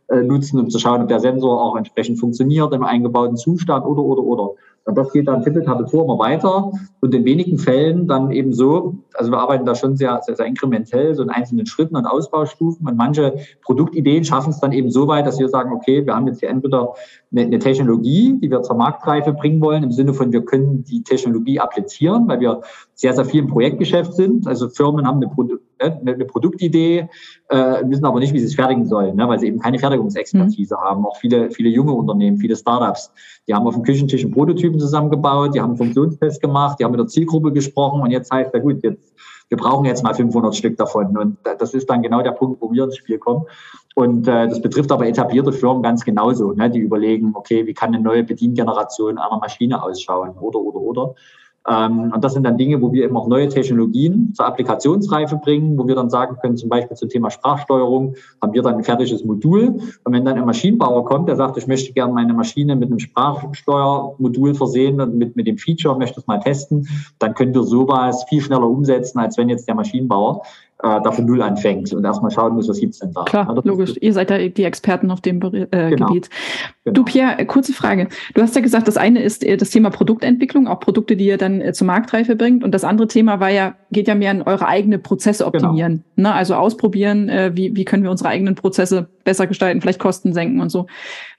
äh, 0.10 0.24
nutzen, 0.24 0.60
um 0.60 0.70
zu 0.70 0.78
schauen, 0.78 1.02
ob 1.02 1.08
der 1.08 1.22
Sensor 1.22 1.62
auch 1.62 1.78
entsprechend 1.78 2.20
funktioniert 2.20 2.74
im 2.74 2.84
eingebauten 2.84 3.38
Zustand 3.38 3.86
oder, 3.86 4.02
oder, 4.02 4.24
oder. 4.24 4.50
Das 4.86 5.12
geht 5.12 5.28
dann 5.28 5.44
tippeltappeltor 5.44 6.04
immer 6.04 6.18
weiter. 6.18 6.72
Und 7.02 7.14
in 7.14 7.24
wenigen 7.24 7.60
Fällen 7.60 8.08
dann 8.08 8.32
eben 8.32 8.52
so, 8.52 8.96
also 9.14 9.32
wir 9.32 9.38
arbeiten 9.38 9.66
da 9.66 9.76
schon 9.76 9.96
sehr, 9.96 10.20
sehr, 10.24 10.36
sehr 10.36 10.46
inkrementell, 10.46 11.14
so 11.14 11.22
in 11.22 11.30
einzelnen 11.30 11.68
Schritten 11.68 11.96
und 11.96 12.06
Ausbaustufen. 12.06 12.88
Und 12.88 12.98
manche 12.98 13.36
Produktideen 13.64 14.24
schaffen 14.24 14.50
es 14.50 14.60
dann 14.60 14.72
eben 14.72 14.90
so 14.90 15.08
weit, 15.08 15.28
dass 15.28 15.40
wir 15.40 15.50
sagen, 15.50 15.72
okay, 15.72 16.06
wir 16.06 16.16
haben 16.16 16.28
jetzt 16.28 16.40
hier 16.40 16.50
entweder 16.50 16.96
eine, 17.32 17.42
eine 17.42 17.60
Technologie, 17.60 18.40
die 18.42 18.50
wir 18.50 18.64
zur 18.64 18.76
Marktreife 18.76 19.34
bringen 19.34 19.62
wollen, 19.62 19.84
im 19.84 19.92
Sinne 19.92 20.14
von, 20.14 20.32
wir 20.32 20.44
können 20.44 20.84
die 20.84 21.04
Technologie 21.04 21.60
applizieren, 21.60 22.28
weil 22.28 22.40
wir 22.40 22.62
sehr, 23.02 23.16
sehr 23.16 23.26
viel 23.26 23.40
im 23.40 23.48
Projektgeschäft 23.48 24.14
sind. 24.14 24.48
Also 24.48 24.70
Firmen 24.70 25.08
haben 25.08 25.18
eine, 25.18 25.28
Produ 25.28 25.56
ne, 25.82 26.00
eine, 26.00 26.14
eine 26.14 26.26
Produktidee, 26.26 27.10
äh, 27.50 27.56
wissen 27.86 28.06
aber 28.06 28.20
nicht, 28.20 28.32
wie 28.32 28.40
sie 28.40 28.46
es 28.46 28.54
fertigen 28.54 28.86
sollen, 28.86 29.16
ne, 29.16 29.28
weil 29.28 29.40
sie 29.40 29.48
eben 29.48 29.58
keine 29.58 29.80
Fertigungsexpertise 29.80 30.76
mhm. 30.76 30.80
haben. 30.80 31.06
Auch 31.08 31.18
viele, 31.18 31.50
viele 31.50 31.70
junge 31.70 31.94
Unternehmen, 31.94 32.38
viele 32.38 32.56
Startups, 32.56 33.12
die 33.48 33.56
haben 33.56 33.66
auf 33.66 33.74
dem 33.74 33.82
Küchentisch 33.82 34.24
einen 34.24 34.32
Prototypen 34.32 34.80
zusammengebaut, 34.80 35.56
die 35.56 35.62
haben 35.62 35.72
einen 35.72 35.78
Funktionstest 35.78 36.42
gemacht, 36.42 36.80
die 36.80 36.86
haben 36.86 36.92
mit 36.92 37.00
der 37.00 37.08
Zielgruppe 37.08 37.52
gesprochen 37.52 38.02
und 38.04 38.12
jetzt 38.12 38.32
heißt, 38.32 38.54
ja 38.54 38.60
gut, 38.60 38.84
jetzt, 38.84 39.16
wir 39.50 39.58
brauchen 39.58 39.86
jetzt 39.86 40.04
mal 40.04 40.14
500 40.14 40.56
Stück 40.56 40.78
davon. 40.78 41.18
Und 41.18 41.38
das 41.58 41.74
ist 41.74 41.90
dann 41.90 42.04
genau 42.04 42.22
der 42.22 42.34
Punkt, 42.34 42.62
wo 42.62 42.72
wir 42.72 42.84
ins 42.84 42.98
Spiel 42.98 43.18
kommen. 43.18 43.46
Und 43.96 44.28
äh, 44.28 44.48
das 44.48 44.62
betrifft 44.62 44.92
aber 44.92 45.08
etablierte 45.08 45.52
Firmen 45.52 45.82
ganz 45.82 46.06
genauso. 46.06 46.54
Ne? 46.54 46.70
Die 46.70 46.80
überlegen, 46.80 47.32
okay, 47.34 47.66
wie 47.66 47.74
kann 47.74 47.96
eine 47.96 48.02
neue 48.02 48.24
Bediengeneration 48.24 49.18
einer 49.18 49.40
Maschine 49.40 49.82
ausschauen 49.84 50.38
oder, 50.40 50.60
oder, 50.60 50.80
oder. 50.80 51.16
Ähm, 51.70 52.12
und 52.14 52.24
das 52.24 52.34
sind 52.34 52.44
dann 52.44 52.58
Dinge, 52.58 52.82
wo 52.82 52.92
wir 52.92 53.04
eben 53.04 53.16
auch 53.16 53.28
neue 53.28 53.48
Technologien 53.48 54.34
zur 54.34 54.48
Applikationsreife 54.48 55.38
bringen, 55.38 55.78
wo 55.78 55.88
wir 55.88 55.96
dann 55.96 56.10
sagen 56.10 56.38
können, 56.42 56.58
zum 56.58 56.70
Beispiel 56.70 56.98
zum 56.98 57.10
Thema 57.10 57.30
Sprachsteuerung 57.30 58.16
haben 58.42 58.54
wir 58.54 58.64
dann 58.64 58.76
ein 58.76 58.84
fertiges 58.84 59.24
Modul. 59.24 59.80
Und 60.04 60.14
wenn 60.14 60.26
dann 60.26 60.38
ein 60.38 60.46
Maschinenbauer 60.46 61.06
kommt, 61.06 61.30
der 61.30 61.36
sagt, 61.36 61.58
ich 61.58 61.68
möchte 61.68 61.94
gerne 61.94 62.14
meine 62.14 62.34
Maschine 62.34 62.76
mit 62.76 62.90
einem 62.90 63.00
Sprachsteuermodul 63.00 64.56
versehen 64.56 65.00
und 65.00 65.16
mit, 65.16 65.36
mit 65.36 65.46
dem 65.46 65.58
Feature 65.58 65.98
möchte 65.98 66.20
es 66.20 66.28
mal 66.28 66.40
testen, 66.40 66.88
dann 67.20 67.36
können 67.36 67.54
wir 67.54 67.64
sowas 67.64 68.26
viel 68.28 68.42
schneller 68.42 68.68
umsetzen, 68.68 69.20
als 69.20 69.38
wenn 69.38 69.50
jetzt 69.50 69.68
der 69.68 69.76
Maschinenbauer 69.76 70.42
äh, 70.84 71.02
da 71.02 71.12
von 71.12 71.26
Null 71.26 71.42
anfängt 71.42 71.94
und 71.94 72.04
erstmal 72.04 72.32
schauen 72.32 72.56
muss, 72.56 72.68
was 72.68 72.80
gibt's 72.80 73.00
denn 73.00 73.12
da. 73.14 73.24
Klar, 73.24 73.54
ja, 73.56 73.62
logisch. 73.64 73.94
Ihr 74.00 74.14
seid 74.14 74.32
ja 74.32 74.38
die 74.48 74.64
Experten 74.64 75.12
auf 75.12 75.22
dem 75.22 75.42
äh, 75.42 75.68
genau. 75.70 76.08
Gebiet. 76.08 76.30
Genau. 76.84 76.94
Du, 76.94 77.04
Pierre, 77.04 77.46
kurze 77.46 77.74
Frage. 77.74 78.08
Du 78.34 78.42
hast 78.42 78.56
ja 78.56 78.62
gesagt, 78.62 78.88
das 78.88 78.98
eine 78.98 79.22
ist 79.22 79.44
äh, 79.44 79.58
das 79.58 79.70
Thema 79.70 79.90
Produktentwicklung, 79.90 80.68
auch 80.68 80.80
Produkte, 80.80 81.16
die 81.16 81.26
ihr 81.26 81.38
dann 81.38 81.62
äh, 81.62 81.74
zur 81.74 81.88
Marktreife 81.88 82.36
bringt. 82.36 82.64
Und 82.64 82.72
das 82.72 82.84
andere 82.84 83.08
Thema 83.08 83.40
war 83.40 83.50
ja, 83.50 83.76
geht 83.92 84.08
ja 84.08 84.16
mehr 84.16 84.32
an 84.32 84.42
eure 84.42 84.68
eigene 84.68 84.98
Prozesse 85.00 85.44
genau. 85.44 85.68
optimieren. 85.68 86.04
Genau. 86.16 86.30
Ne? 86.30 86.36
Also 86.36 86.56
ausprobieren, 86.56 87.30
äh, 87.30 87.52
wie, 87.54 87.76
wie 87.76 87.86
können 87.86 88.04
wir 88.04 88.12
unsere 88.12 88.30
eigenen 88.30 88.56
Prozesse 88.56 89.08
besser 89.24 89.48
gestalten, 89.48 89.82
vielleicht 89.82 90.00
Kosten 90.00 90.34
senken 90.34 90.62
und 90.62 90.70
so. 90.70 90.88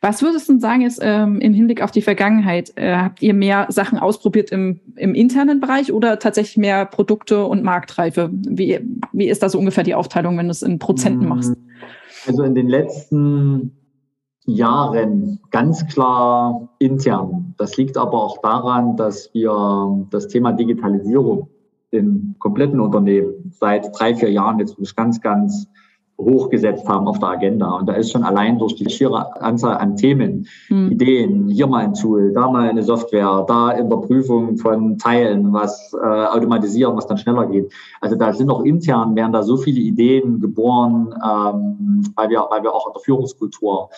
Was 0.01 0.23
würdest 0.23 0.49
du 0.49 0.59
sagen 0.59 0.83
jetzt 0.83 1.01
ähm, 1.03 1.41
im 1.41 1.55
Hinblick 1.55 1.83
auf 1.83 1.91
die 1.91 2.03
Vergangenheit? 2.03 2.73
Äh, 2.77 2.97
habt 2.97 3.23
ihr 3.23 3.35
mehr 3.35 3.67
Sachen 3.71 3.99
ausprobiert 3.99 4.51
im, 4.51 4.81
im 4.97 5.15
internen 5.15 5.61
Bereich 5.61 5.93
oder 5.93 6.19
tatsächlich 6.19 6.59
mehr 6.59 6.85
Produkte 6.85 7.45
und 7.47 7.63
Marktreife? 7.63 8.31
Wie, 8.33 8.81
wie 9.13 9.29
ist 9.29 9.43
da 9.43 9.49
so 9.49 9.59
ungefähr 9.59 9.85
die 9.85 9.95
Aufteilung, 9.95 10.37
wenn 10.39 10.47
du 10.47 10.53
es 10.53 10.63
in 10.63 10.79
Prozenten 10.79 11.29
machst? 11.29 11.55
Also 12.27 12.43
in 12.43 12.55
den 12.55 12.69
letzten 12.69 13.73
Jahren 14.45 15.41
ganz 15.51 15.87
klar 15.87 16.69
intern. 16.79 17.55
Das 17.59 17.77
liegt 17.77 17.97
aber 17.97 18.23
auch 18.23 18.39
daran, 18.43 18.97
dass 18.97 19.33
wir 19.33 20.07
das 20.11 20.29
Thema 20.29 20.53
Digitalisierung 20.53 21.49
im 21.93 22.35
kompletten 22.39 22.81
Unternehmen 22.81 23.53
seit 23.53 23.99
drei, 23.99 24.15
vier 24.15 24.31
Jahren 24.31 24.59
jetzt 24.59 24.77
ganz, 24.97 25.21
ganz 25.21 25.69
hochgesetzt 26.19 26.89
haben 26.89 27.09
auf 27.09 27.19
der 27.19 27.31
Agenda. 27.31 27.71
Und 27.71 27.89
da 27.89 27.95
ist 27.95 28.13
schon 28.13 28.23
allein 28.23 28.59
durch 28.59 28.75
die 28.77 28.89
schiere 28.89 29.41
Anzahl 29.43 29.77
an 29.79 29.97
Themen, 29.97 30.47
hm. 30.69 30.93
Ideen, 30.93 31.49
hier 31.49 31.67
mal 31.67 31.85
ein 31.85 31.95
Tool, 31.95 32.33
da 32.33 32.49
mal 32.49 32.69
eine 32.69 32.83
Software, 32.83 33.45
da 33.49 33.73
in 33.73 33.89
der 33.89 33.97
Prüfung 33.97 34.57
von 34.57 34.99
Teilen, 34.99 35.53
was 35.53 35.93
äh, 35.95 36.07
automatisieren, 36.07 36.97
was 36.97 37.07
dann 37.07 37.19
schneller 37.19 37.47
geht. 37.47 37.73
Also 38.01 38.17
da 38.17 38.33
sind 38.33 38.51
auch 38.51 38.63
intern, 38.63 39.17
werden 39.17 39.33
da 39.33 39.43
so 39.43 39.57
viele 39.57 39.81
Ideen 39.81 40.41
geboren, 40.41 41.15
ähm, 41.15 42.05
weil, 42.15 42.31
wir, 42.31 42.47
weil 42.51 42.63
wir 42.63 42.73
auch 42.73 42.87
in 42.87 42.93
der 42.95 43.03
Führungskultur 43.03 43.91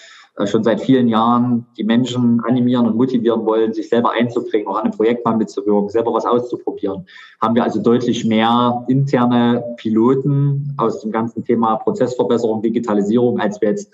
schon 0.46 0.64
seit 0.64 0.80
vielen 0.80 1.08
Jahren 1.08 1.66
die 1.76 1.84
Menschen 1.84 2.40
animieren 2.44 2.86
und 2.86 2.96
motivieren 2.96 3.46
wollen, 3.46 3.72
sich 3.72 3.88
selber 3.88 4.12
einzubringen, 4.12 4.66
auch 4.66 4.76
an 4.76 4.84
einem 4.84 4.92
Projekt 4.92 5.24
mal 5.24 5.36
mitzuwirken, 5.36 5.88
selber 5.88 6.12
was 6.12 6.26
auszuprobieren. 6.26 7.06
Haben 7.40 7.54
wir 7.54 7.62
also 7.62 7.80
deutlich 7.80 8.24
mehr 8.24 8.84
interne 8.88 9.62
Piloten 9.76 10.74
aus 10.76 11.00
dem 11.00 11.12
ganzen 11.12 11.44
Thema 11.44 11.76
Prozessverbesserung, 11.76 12.62
Digitalisierung, 12.62 13.38
als 13.38 13.60
wir 13.60 13.70
jetzt 13.70 13.92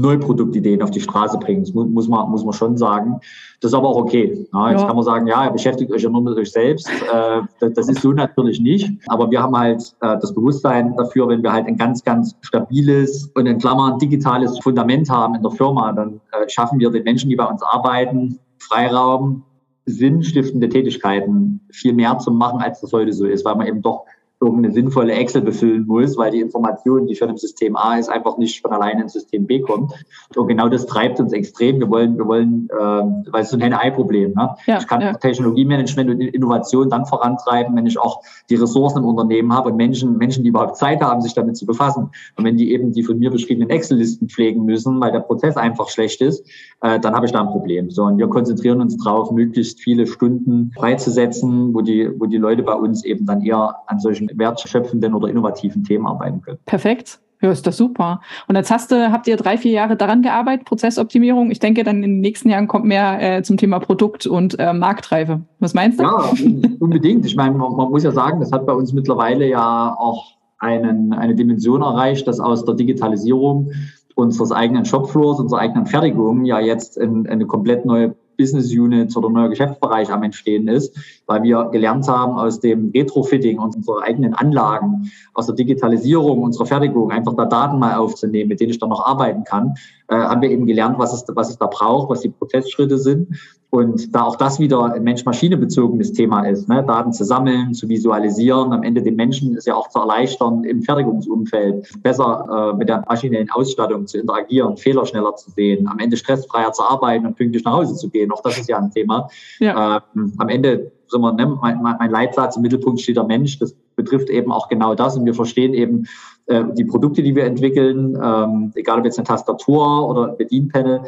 Neuproduktideen 0.00 0.82
auf 0.82 0.90
die 0.90 1.00
Straße 1.00 1.38
bringen. 1.38 1.62
Das 1.62 1.72
muss 1.74 2.08
man, 2.08 2.30
muss 2.30 2.44
man 2.44 2.52
schon 2.52 2.76
sagen. 2.76 3.20
Das 3.60 3.70
ist 3.70 3.74
aber 3.74 3.88
auch 3.88 3.96
okay. 3.96 4.46
Ja, 4.52 4.70
jetzt 4.70 4.80
ja. 4.80 4.86
kann 4.86 4.96
man 4.96 5.04
sagen, 5.04 5.26
ja, 5.26 5.44
ihr 5.44 5.50
beschäftigt 5.50 5.92
euch 5.92 6.02
ja 6.02 6.10
nur 6.10 6.22
mit 6.22 6.36
euch 6.36 6.50
selbst. 6.50 6.88
Äh, 6.88 7.42
das, 7.60 7.72
das, 7.74 7.88
ist 7.88 8.00
so 8.00 8.12
natürlich 8.12 8.60
nicht. 8.60 8.90
Aber 9.08 9.30
wir 9.30 9.42
haben 9.42 9.56
halt 9.56 9.82
äh, 10.00 10.18
das 10.20 10.34
Bewusstsein 10.34 10.96
dafür, 10.96 11.28
wenn 11.28 11.42
wir 11.42 11.52
halt 11.52 11.66
ein 11.66 11.76
ganz, 11.76 12.02
ganz 12.02 12.34
stabiles 12.40 13.30
und 13.34 13.46
in 13.46 13.58
Klammern 13.58 13.98
digitales 13.98 14.58
Fundament 14.60 15.10
haben 15.10 15.34
in 15.34 15.42
der 15.42 15.52
Firma, 15.52 15.92
dann 15.92 16.20
äh, 16.32 16.48
schaffen 16.48 16.78
wir 16.78 16.90
den 16.90 17.04
Menschen, 17.04 17.28
die 17.28 17.36
bei 17.36 17.44
uns 17.44 17.62
arbeiten, 17.62 18.38
Freiraum, 18.58 19.42
sinnstiftende 19.86 20.68
Tätigkeiten 20.68 21.60
viel 21.70 21.92
mehr 21.92 22.18
zu 22.18 22.30
machen, 22.30 22.60
als 22.60 22.80
das 22.80 22.92
heute 22.92 23.12
so 23.12 23.26
ist, 23.26 23.44
weil 23.44 23.56
man 23.56 23.66
eben 23.66 23.82
doch 23.82 24.04
irgendeine 24.42 24.74
sinnvolle 24.74 25.12
Excel 25.12 25.40
befüllen 25.42 25.86
muss, 25.86 26.16
weil 26.16 26.32
die 26.32 26.40
Information, 26.40 27.06
die 27.06 27.14
schon 27.14 27.30
im 27.30 27.36
System 27.36 27.76
A 27.76 27.96
ist, 27.96 28.08
einfach 28.08 28.36
nicht 28.38 28.60
von 28.60 28.72
alleine 28.72 29.02
ins 29.02 29.12
System 29.12 29.46
B 29.46 29.60
kommt. 29.60 29.92
Und 30.34 30.48
genau 30.48 30.68
das 30.68 30.86
treibt 30.86 31.20
uns 31.20 31.32
extrem. 31.32 31.78
Wir 31.78 31.88
wollen, 31.88 32.18
wir 32.18 32.26
wollen, 32.26 32.68
äh, 32.70 32.74
weil 32.76 33.40
es 33.40 33.46
ist 33.46 33.50
so 33.50 33.56
ein 33.56 33.62
Henne-Ei-Problem. 33.62 34.34
Ne? 34.34 34.56
Ja, 34.66 34.78
ich 34.78 34.86
kann 34.88 35.00
ja. 35.00 35.12
Technologiemanagement 35.14 36.10
und 36.10 36.20
Innovation 36.20 36.90
dann 36.90 37.06
vorantreiben, 37.06 37.76
wenn 37.76 37.86
ich 37.86 37.98
auch 37.98 38.20
die 38.50 38.56
Ressourcen 38.56 38.98
im 38.98 39.04
Unternehmen 39.04 39.54
habe 39.54 39.70
und 39.70 39.76
Menschen, 39.76 40.18
Menschen, 40.18 40.42
die 40.42 40.48
überhaupt 40.48 40.76
Zeit 40.76 41.00
haben, 41.00 41.20
sich 41.20 41.34
damit 41.34 41.56
zu 41.56 41.64
befassen. 41.64 42.10
Und 42.36 42.44
wenn 42.44 42.56
die 42.56 42.72
eben 42.72 42.92
die 42.92 43.04
von 43.04 43.18
mir 43.18 43.30
beschriebenen 43.30 43.70
Excel-Listen 43.70 44.28
pflegen 44.28 44.64
müssen, 44.64 45.00
weil 45.00 45.12
der 45.12 45.20
Prozess 45.20 45.56
einfach 45.56 45.88
schlecht 45.88 46.20
ist, 46.20 46.44
äh, 46.80 46.98
dann 46.98 47.14
habe 47.14 47.26
ich 47.26 47.32
da 47.32 47.40
ein 47.40 47.48
Problem. 47.48 47.90
So, 47.90 48.02
und 48.04 48.18
wir 48.18 48.26
konzentrieren 48.26 48.80
uns 48.80 48.96
darauf, 48.96 49.30
möglichst 49.30 49.80
viele 49.80 50.08
Stunden 50.08 50.72
freizusetzen, 50.74 51.72
wo 51.74 51.80
die, 51.80 52.10
wo 52.18 52.26
die 52.26 52.38
Leute 52.38 52.64
bei 52.64 52.74
uns 52.74 53.04
eben 53.04 53.24
dann 53.24 53.42
eher 53.42 53.76
an 53.86 54.00
solchen 54.00 54.31
wertschöpfenden 54.36 55.14
oder 55.14 55.28
innovativen 55.28 55.84
Themen 55.84 56.06
arbeiten 56.06 56.42
können. 56.42 56.58
Perfekt. 56.66 57.20
Ja, 57.42 57.50
ist 57.50 57.66
das 57.66 57.76
super. 57.76 58.20
Und 58.46 58.54
jetzt 58.54 58.70
hast 58.70 58.92
du, 58.92 59.10
habt 59.10 59.26
ihr 59.26 59.36
drei, 59.36 59.58
vier 59.58 59.72
Jahre 59.72 59.96
daran 59.96 60.22
gearbeitet, 60.22 60.64
Prozessoptimierung. 60.64 61.50
Ich 61.50 61.58
denke, 61.58 61.82
dann 61.82 61.96
in 61.96 62.12
den 62.12 62.20
nächsten 62.20 62.48
Jahren 62.48 62.68
kommt 62.68 62.84
mehr 62.84 63.20
äh, 63.20 63.42
zum 63.42 63.56
Thema 63.56 63.80
Produkt 63.80 64.28
und 64.28 64.60
äh, 64.60 64.72
Marktreife. 64.72 65.40
Was 65.58 65.74
meinst 65.74 65.98
du? 65.98 66.04
Ja, 66.04 66.32
unbedingt. 66.78 67.26
Ich 67.26 67.34
meine, 67.34 67.56
man, 67.56 67.74
man, 67.74 67.90
muss 67.90 68.04
ja 68.04 68.12
sagen, 68.12 68.38
das 68.38 68.52
hat 68.52 68.64
bei 68.64 68.72
uns 68.72 68.92
mittlerweile 68.92 69.48
ja 69.48 69.92
auch 69.98 70.36
einen, 70.58 71.12
eine 71.12 71.34
Dimension 71.34 71.82
erreicht, 71.82 72.28
dass 72.28 72.38
aus 72.38 72.64
der 72.64 72.76
Digitalisierung 72.76 73.72
unseres 74.14 74.52
eigenen 74.52 74.84
Shopfloors, 74.84 75.40
unserer 75.40 75.60
eigenen 75.60 75.86
Fertigung 75.86 76.44
ja 76.44 76.60
jetzt 76.60 76.96
in, 76.96 77.26
eine 77.26 77.46
komplett 77.46 77.84
neue 77.84 78.14
Business 78.42 78.72
Unit 78.72 79.16
oder 79.16 79.30
neuer 79.30 79.48
Geschäftsbereich 79.50 80.10
am 80.10 80.24
Entstehen 80.24 80.66
ist, 80.66 80.98
weil 81.26 81.44
wir 81.44 81.68
gelernt 81.70 82.08
haben 82.08 82.32
aus 82.32 82.58
dem 82.58 82.90
Retrofitting 82.92 83.60
unserer 83.60 84.02
eigenen 84.02 84.34
Anlagen, 84.34 85.12
aus 85.34 85.46
der 85.46 85.54
Digitalisierung 85.54 86.42
unserer 86.42 86.66
Fertigung, 86.66 87.12
einfach 87.12 87.34
da 87.36 87.44
Daten 87.44 87.78
mal 87.78 87.94
aufzunehmen, 87.94 88.48
mit 88.48 88.58
denen 88.58 88.72
ich 88.72 88.80
dann 88.80 88.88
noch 88.88 89.06
arbeiten 89.06 89.44
kann, 89.44 89.74
äh, 90.08 90.16
haben 90.16 90.42
wir 90.42 90.50
eben 90.50 90.66
gelernt, 90.66 90.98
was 90.98 91.12
es, 91.12 91.24
was 91.36 91.50
es 91.50 91.58
da 91.58 91.66
braucht, 91.66 92.10
was 92.10 92.20
die 92.20 92.30
Prozessschritte 92.30 92.98
sind. 92.98 93.28
Und 93.74 94.14
da 94.14 94.24
auch 94.24 94.36
das 94.36 94.60
wieder 94.60 94.92
ein 94.92 95.02
Mensch-Maschine-bezogenes 95.02 96.12
Thema 96.12 96.42
ist, 96.42 96.68
ne? 96.68 96.84
Daten 96.86 97.10
zu 97.14 97.24
sammeln, 97.24 97.72
zu 97.72 97.88
visualisieren, 97.88 98.70
am 98.70 98.82
Ende 98.82 99.00
den 99.00 99.16
Menschen 99.16 99.56
ist 99.56 99.66
ja 99.66 99.74
auch 99.74 99.88
zu 99.88 99.98
erleichtern, 99.98 100.62
im 100.64 100.82
Fertigungsumfeld 100.82 101.90
besser 102.02 102.72
äh, 102.74 102.76
mit 102.76 102.90
der 102.90 103.02
maschinellen 103.08 103.48
Ausstattung 103.50 104.06
zu 104.06 104.18
interagieren, 104.18 104.76
Fehler 104.76 105.06
schneller 105.06 105.34
zu 105.36 105.50
sehen, 105.52 105.88
am 105.88 105.98
Ende 106.00 106.18
stressfreier 106.18 106.72
zu 106.72 106.82
arbeiten 106.82 107.24
und 107.24 107.34
pünktlich 107.34 107.64
nach 107.64 107.72
Hause 107.72 107.94
zu 107.94 108.10
gehen. 108.10 108.30
Auch 108.30 108.42
das 108.42 108.58
ist 108.58 108.68
ja 108.68 108.76
ein 108.76 108.90
Thema. 108.90 109.30
Ja. 109.58 110.02
Ähm, 110.14 110.34
am 110.36 110.50
Ende 110.50 110.92
wir, 111.10 111.32
ne, 111.32 111.58
mein, 111.60 111.82
mein 111.82 112.10
Leitsatz 112.10 112.56
im 112.56 112.62
Mittelpunkt 112.62 113.00
steht 113.00 113.16
der 113.16 113.24
Mensch. 113.24 113.58
Das 113.58 113.74
betrifft 113.96 114.28
eben 114.28 114.52
auch 114.52 114.68
genau 114.68 114.94
das. 114.94 115.16
Und 115.16 115.24
wir 115.24 115.34
verstehen 115.34 115.74
eben 115.74 116.06
äh, 116.46 116.62
die 116.76 116.84
Produkte, 116.84 117.22
die 117.22 117.34
wir 117.34 117.44
entwickeln, 117.44 118.18
ähm, 118.22 118.72
egal 118.74 118.98
ob 118.98 119.04
jetzt 119.04 119.18
eine 119.18 119.26
Tastatur 119.26 120.08
oder 120.08 120.28
ein 120.28 120.36
Bedienpanel, 120.36 121.02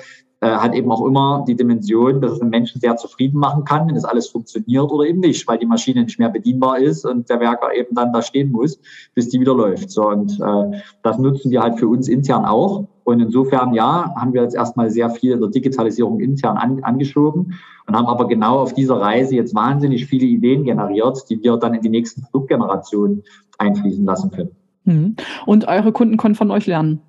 hat 0.51 0.75
eben 0.75 0.91
auch 0.91 1.05
immer 1.05 1.45
die 1.47 1.57
Dimension, 1.57 2.21
dass 2.21 2.33
es 2.33 2.39
den 2.39 2.51
Menschen 2.51 2.81
sehr 2.81 2.97
zufrieden 2.97 3.39
machen 3.39 3.65
kann, 3.65 3.87
wenn 3.87 3.95
das 3.95 4.05
alles 4.05 4.29
funktioniert 4.29 4.91
oder 4.91 5.07
eben 5.07 5.21
nicht, 5.21 5.47
weil 5.49 5.59
die 5.59 5.67
Maschine 5.67 6.05
nicht 6.05 6.19
mehr 6.19 6.29
bedienbar 6.29 6.79
ist 6.79 7.05
und 7.05 7.29
der 7.29 7.41
Werker 7.41 7.75
eben 7.75 7.95
dann 7.95 8.13
da 8.13 8.23
stehen 8.23 8.51
muss, 8.51 8.79
bis 9.15 9.29
die 9.29 9.41
wieder 9.41 9.55
läuft. 9.55 9.91
So, 9.91 10.09
und 10.09 10.41
äh, 10.41 10.81
das 11.03 11.19
nutzen 11.19 11.51
wir 11.51 11.63
halt 11.63 11.79
für 11.79 11.89
uns 11.89 12.09
intern 12.09 12.45
auch. 12.45 12.87
Und 13.05 13.21
insofern, 13.21 13.75
ja, 13.75 14.15
haben 14.17 14.33
wir 14.33 14.43
jetzt 14.43 14.55
erstmal 14.55 14.91
sehr 14.91 15.11
viel 15.11 15.33
in 15.33 15.41
der 15.41 15.51
Digitalisierung 15.51 16.21
intern 16.21 16.57
an, 16.57 16.83
angeschoben 16.83 17.55
und 17.87 17.97
haben 17.97 18.07
aber 18.07 18.27
genau 18.27 18.61
auf 18.61 18.73
dieser 18.73 18.97
Reise 18.97 19.37
jetzt 19.37 19.55
wahnsinnig 19.55 20.07
viele 20.07 20.27
Ideen 20.27 20.65
generiert, 20.65 21.25
die 21.29 21.43
wir 21.43 21.57
dann 21.59 21.75
in 21.75 21.83
die 21.83 21.91
nächsten 21.91 22.23
Produktgenerationen 22.23 23.23
einfließen 23.59 24.05
lassen 24.05 24.31
können. 24.31 24.51
Mhm. 24.85 25.17
Und 25.47 25.69
eure 25.69 25.93
Kunden 25.93 26.17
können 26.17 26.35
von 26.35 26.51
euch 26.51 26.67
lernen. 26.67 27.01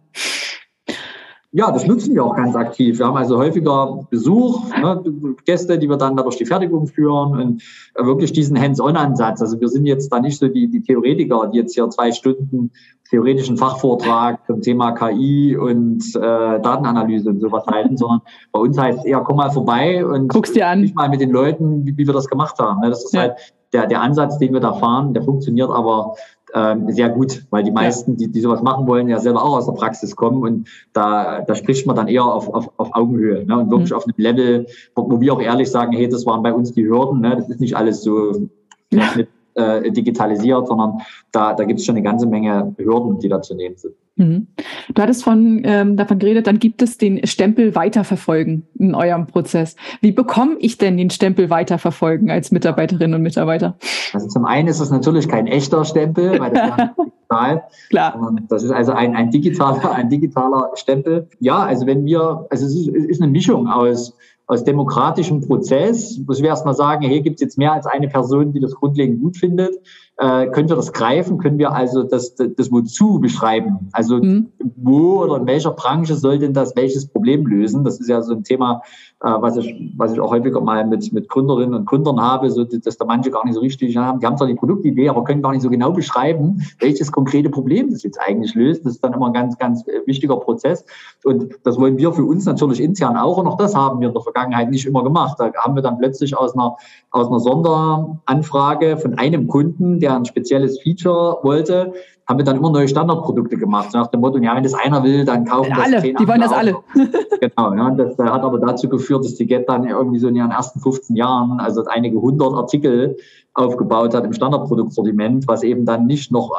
Ja, 1.57 1.71
das 1.71 1.87
nutzen 1.87 2.13
wir 2.13 2.25
auch 2.25 2.35
ganz 2.35 2.53
aktiv. 2.53 2.99
Wir 2.99 3.05
haben 3.05 3.15
also 3.15 3.37
häufiger 3.37 4.05
Besuch, 4.09 4.69
ne, 4.77 5.01
Gäste, 5.45 5.79
die 5.79 5.87
wir 5.87 5.95
dann 5.95 6.17
durch 6.17 6.35
die 6.35 6.45
Fertigung 6.45 6.85
führen 6.85 7.31
und 7.31 7.63
äh, 7.93 8.03
wirklich 8.03 8.33
diesen 8.33 8.59
Hands-on-Ansatz. 8.59 9.39
Also 9.39 9.61
wir 9.61 9.69
sind 9.69 9.85
jetzt 9.85 10.11
da 10.11 10.19
nicht 10.19 10.37
so 10.37 10.49
die, 10.49 10.69
die 10.69 10.81
Theoretiker, 10.81 11.49
die 11.53 11.59
jetzt 11.59 11.73
hier 11.73 11.89
zwei 11.89 12.11
Stunden 12.11 12.71
theoretischen 13.09 13.55
Fachvortrag 13.55 14.45
zum 14.47 14.61
Thema 14.61 14.91
KI 14.91 15.55
und 15.55 16.03
äh, 16.17 16.19
Datenanalyse 16.19 17.29
und 17.29 17.39
sowas 17.39 17.65
halten, 17.67 17.95
sondern 17.95 18.19
bei 18.51 18.59
uns 18.59 18.77
heißt 18.77 18.99
es 18.99 19.05
eher, 19.05 19.21
komm 19.21 19.37
mal 19.37 19.49
vorbei 19.49 20.05
und 20.05 20.27
guck's 20.27 20.51
dir 20.51 20.67
an. 20.67 20.91
mal 20.93 21.07
mit 21.07 21.21
den 21.21 21.31
Leuten, 21.31 21.85
wie, 21.85 21.95
wie 21.95 22.05
wir 22.05 22.13
das 22.13 22.27
gemacht 22.27 22.59
haben. 22.59 22.81
Ne? 22.81 22.89
Das 22.89 23.05
ist 23.05 23.13
ja. 23.13 23.21
halt 23.21 23.53
der, 23.71 23.87
der 23.87 24.01
Ansatz, 24.01 24.37
den 24.39 24.51
wir 24.51 24.59
da 24.59 24.73
fahren, 24.73 25.13
der 25.13 25.23
funktioniert 25.23 25.69
aber 25.69 26.15
ähm, 26.53 26.91
sehr 26.91 27.09
gut, 27.09 27.45
weil 27.49 27.63
die 27.63 27.71
meisten, 27.71 28.17
die, 28.17 28.31
die 28.31 28.41
sowas 28.41 28.61
machen 28.61 28.87
wollen, 28.87 29.07
ja 29.09 29.19
selber 29.19 29.43
auch 29.43 29.57
aus 29.57 29.65
der 29.65 29.73
Praxis 29.73 30.15
kommen 30.15 30.41
und 30.43 30.67
da, 30.93 31.41
da 31.41 31.55
spricht 31.55 31.87
man 31.87 31.95
dann 31.95 32.07
eher 32.07 32.25
auf, 32.25 32.47
auf, 32.53 32.71
auf 32.77 32.89
Augenhöhe 32.93 33.45
ne? 33.45 33.57
und 33.57 33.69
wirklich 33.71 33.91
mhm. 33.91 33.97
auf 33.97 34.05
einem 34.05 34.13
Level, 34.17 34.67
wo, 34.95 35.09
wo 35.09 35.19
wir 35.19 35.33
auch 35.33 35.41
ehrlich 35.41 35.69
sagen, 35.71 35.91
hey, 35.93 36.07
das 36.07 36.25
waren 36.25 36.43
bei 36.43 36.53
uns 36.53 36.71
die 36.71 36.85
Hürden, 36.85 37.21
ne? 37.21 37.35
das 37.37 37.49
ist 37.49 37.59
nicht 37.59 37.75
alles 37.75 38.03
so 38.03 38.47
ja. 38.91 39.13
äh, 39.55 39.91
digitalisiert, 39.91 40.67
sondern 40.67 40.99
da, 41.31 41.53
da 41.53 41.63
gibt 41.63 41.79
es 41.79 41.85
schon 41.85 41.95
eine 41.95 42.03
ganze 42.03 42.27
Menge 42.27 42.73
Hürden, 42.77 43.19
die 43.19 43.29
da 43.29 43.41
zu 43.41 43.55
nehmen 43.55 43.77
sind. 43.77 43.95
Mhm. 44.17 44.47
Du 44.93 45.01
hattest 45.01 45.23
von, 45.23 45.61
ähm, 45.65 45.97
davon 45.97 46.19
geredet, 46.19 46.47
dann 46.47 46.59
gibt 46.59 46.81
es 46.81 46.97
den 46.97 47.25
Stempel 47.27 47.75
weiterverfolgen 47.75 48.65
in 48.75 48.95
eurem 48.95 49.27
Prozess. 49.27 49.75
Wie 50.01 50.13
bekomme 50.13 50.55
ich 50.59 50.77
denn 50.77 50.95
den 50.95 51.09
Stempel 51.09 51.49
weiterverfolgen 51.49 52.31
als 52.31 52.51
Mitarbeiterin 52.51 53.13
und 53.13 53.21
Mitarbeiter? 53.21 53.77
Also 54.13 54.27
zum 54.27 54.45
einen 54.45 54.69
ist 54.69 54.79
es 54.79 54.89
natürlich 54.89 55.27
kein 55.27 55.47
echter 55.47 55.83
Stempel, 55.83 56.39
weil 56.39 56.51
das 56.51 56.69
ist 56.69 56.77
ja 56.77 56.93
digital. 56.97 57.63
Klar. 57.89 58.35
Das 58.47 58.63
ist 58.63 58.71
also 58.71 58.93
ein, 58.93 59.15
ein 59.15 59.31
digitaler, 59.31 59.91
ein 59.95 60.09
digitaler 60.09 60.71
Stempel. 60.75 61.27
Ja, 61.39 61.59
also 61.59 61.85
wenn 61.85 62.05
wir, 62.05 62.47
also 62.49 62.65
es 62.65 62.73
ist, 62.73 62.87
es 62.87 63.05
ist 63.05 63.21
eine 63.21 63.31
Mischung 63.31 63.67
aus 63.67 64.15
aus 64.47 64.63
demokratischem 64.63 65.41
Prozess, 65.41 66.19
muss 66.27 66.39
wir 66.39 66.49
erstmal 66.49 66.75
sagen, 66.75 67.03
hier 67.03 67.21
gibt 67.21 67.37
es 67.37 67.41
jetzt 67.41 67.57
mehr 67.57 67.73
als 67.73 67.87
eine 67.87 68.07
Person, 68.07 68.53
die 68.53 68.59
das 68.59 68.75
grundlegend 68.75 69.23
gut 69.23 69.37
findet 69.37 69.75
äh, 70.17 70.47
können 70.47 70.69
wir 70.69 70.75
das 70.75 70.93
greifen? 70.93 71.37
Können 71.37 71.57
wir 71.57 71.73
also 71.73 72.03
das, 72.03 72.35
das, 72.35 72.49
das 72.55 72.71
Wozu 72.71 73.19
beschreiben? 73.19 73.89
Also 73.91 74.17
mhm. 74.17 74.51
wo 74.77 75.23
oder 75.23 75.37
in 75.37 75.47
welcher 75.47 75.71
Branche 75.71 76.15
soll 76.15 76.39
denn 76.39 76.53
das 76.53 76.75
welches 76.75 77.07
Problem 77.07 77.45
lösen? 77.45 77.83
Das 77.83 77.99
ist 77.99 78.07
ja 78.07 78.21
so 78.21 78.33
ein 78.33 78.43
Thema, 78.43 78.81
was, 79.19 79.57
ich, 79.57 79.93
was 79.97 80.13
ich 80.13 80.19
auch 80.19 80.31
häufiger 80.31 80.61
mal 80.61 80.85
mit, 80.85 81.11
mit 81.13 81.29
Gründerinnen 81.29 81.73
und 81.73 81.85
Gründern 81.85 82.19
habe, 82.19 82.49
so, 82.51 82.63
dass 82.63 82.97
da 82.97 83.05
manche 83.05 83.31
gar 83.31 83.45
nicht 83.45 83.55
so 83.55 83.61
richtig 83.61 83.95
haben. 83.97 84.19
Die 84.19 84.25
haben 84.25 84.37
zwar 84.37 84.47
die 84.47 84.55
Produktidee, 84.55 85.09
aber 85.09 85.23
können 85.23 85.41
gar 85.41 85.51
nicht 85.51 85.61
so 85.61 85.69
genau 85.69 85.91
beschreiben, 85.91 86.61
welches 86.79 87.11
konkrete 87.11 87.49
Problem 87.49 87.89
das 87.89 88.03
jetzt 88.03 88.19
eigentlich 88.19 88.53
löst. 88.55 88.85
Das 88.85 88.93
ist 88.93 89.03
dann 89.03 89.13
immer 89.13 89.27
ein 89.27 89.33
ganz, 89.33 89.57
ganz 89.57 89.87
äh, 89.87 90.01
wichtiger 90.05 90.37
Prozess. 90.37 90.85
Und 91.23 91.47
das 91.63 91.79
wollen 91.79 91.97
wir 91.97 92.11
für 92.13 92.25
uns 92.25 92.45
natürlich 92.45 92.81
intern 92.81 93.15
auch. 93.15 93.37
Und 93.37 93.47
auch 93.47 93.57
das 93.57 93.73
haben 93.73 94.01
wir 94.01 94.09
in 94.09 94.13
der 94.13 94.23
Vergangenheit 94.23 94.69
nicht 94.69 94.85
immer 94.85 95.03
gemacht. 95.03 95.39
Da 95.39 95.51
haben 95.63 95.75
wir 95.75 95.81
dann 95.81 95.97
plötzlich 95.97 96.37
aus 96.37 96.53
einer, 96.53 96.75
aus 97.11 97.27
einer 97.27 97.39
Sonderanfrage 97.39 98.97
von 98.97 99.17
einem 99.17 99.47
Kunden, 99.47 99.99
der 99.99 100.15
ein 100.15 100.25
spezielles 100.25 100.81
Feature 100.81 101.39
wollte, 101.41 101.93
haben 102.27 102.39
wir 102.39 102.45
dann 102.45 102.57
immer 102.57 102.71
neue 102.71 102.87
Standardprodukte 102.87 103.57
gemacht. 103.57 103.91
So 103.91 103.99
nach 103.99 104.07
dem 104.07 104.21
Motto, 104.21 104.39
ja, 104.39 104.55
wenn 104.55 104.63
das 104.63 104.73
einer 104.73 105.03
will, 105.03 105.25
dann 105.25 105.45
kaufen 105.45 105.71
das 105.75 105.85
alle, 105.85 106.01
zehn 106.01 106.15
Die 106.15 106.27
wollen 106.27 106.41
das 106.41 106.51
alle. 106.51 106.75
genau, 107.39 107.73
ja, 107.73 107.91
das 107.91 108.17
äh, 108.17 108.23
hat 108.23 108.41
aber 108.41 108.59
dazu 108.59 108.89
geführt, 108.89 109.23
dass 109.23 109.35
die 109.35 109.45
Get 109.45 109.69
dann 109.69 109.87
irgendwie 109.87 110.19
so 110.19 110.27
in 110.27 110.35
ihren 110.35 110.51
ersten 110.51 110.79
15 110.79 111.15
Jahren, 111.15 111.59
also 111.59 111.85
einige 111.85 112.19
hundert 112.19 112.53
Artikel 112.53 113.17
aufgebaut 113.53 114.13
hat 114.13 114.25
im 114.25 114.33
Standardproduktsortiment, 114.33 115.47
was 115.47 115.63
eben 115.63 115.85
dann 115.85 116.07
nicht 116.07 116.31
noch 116.31 116.51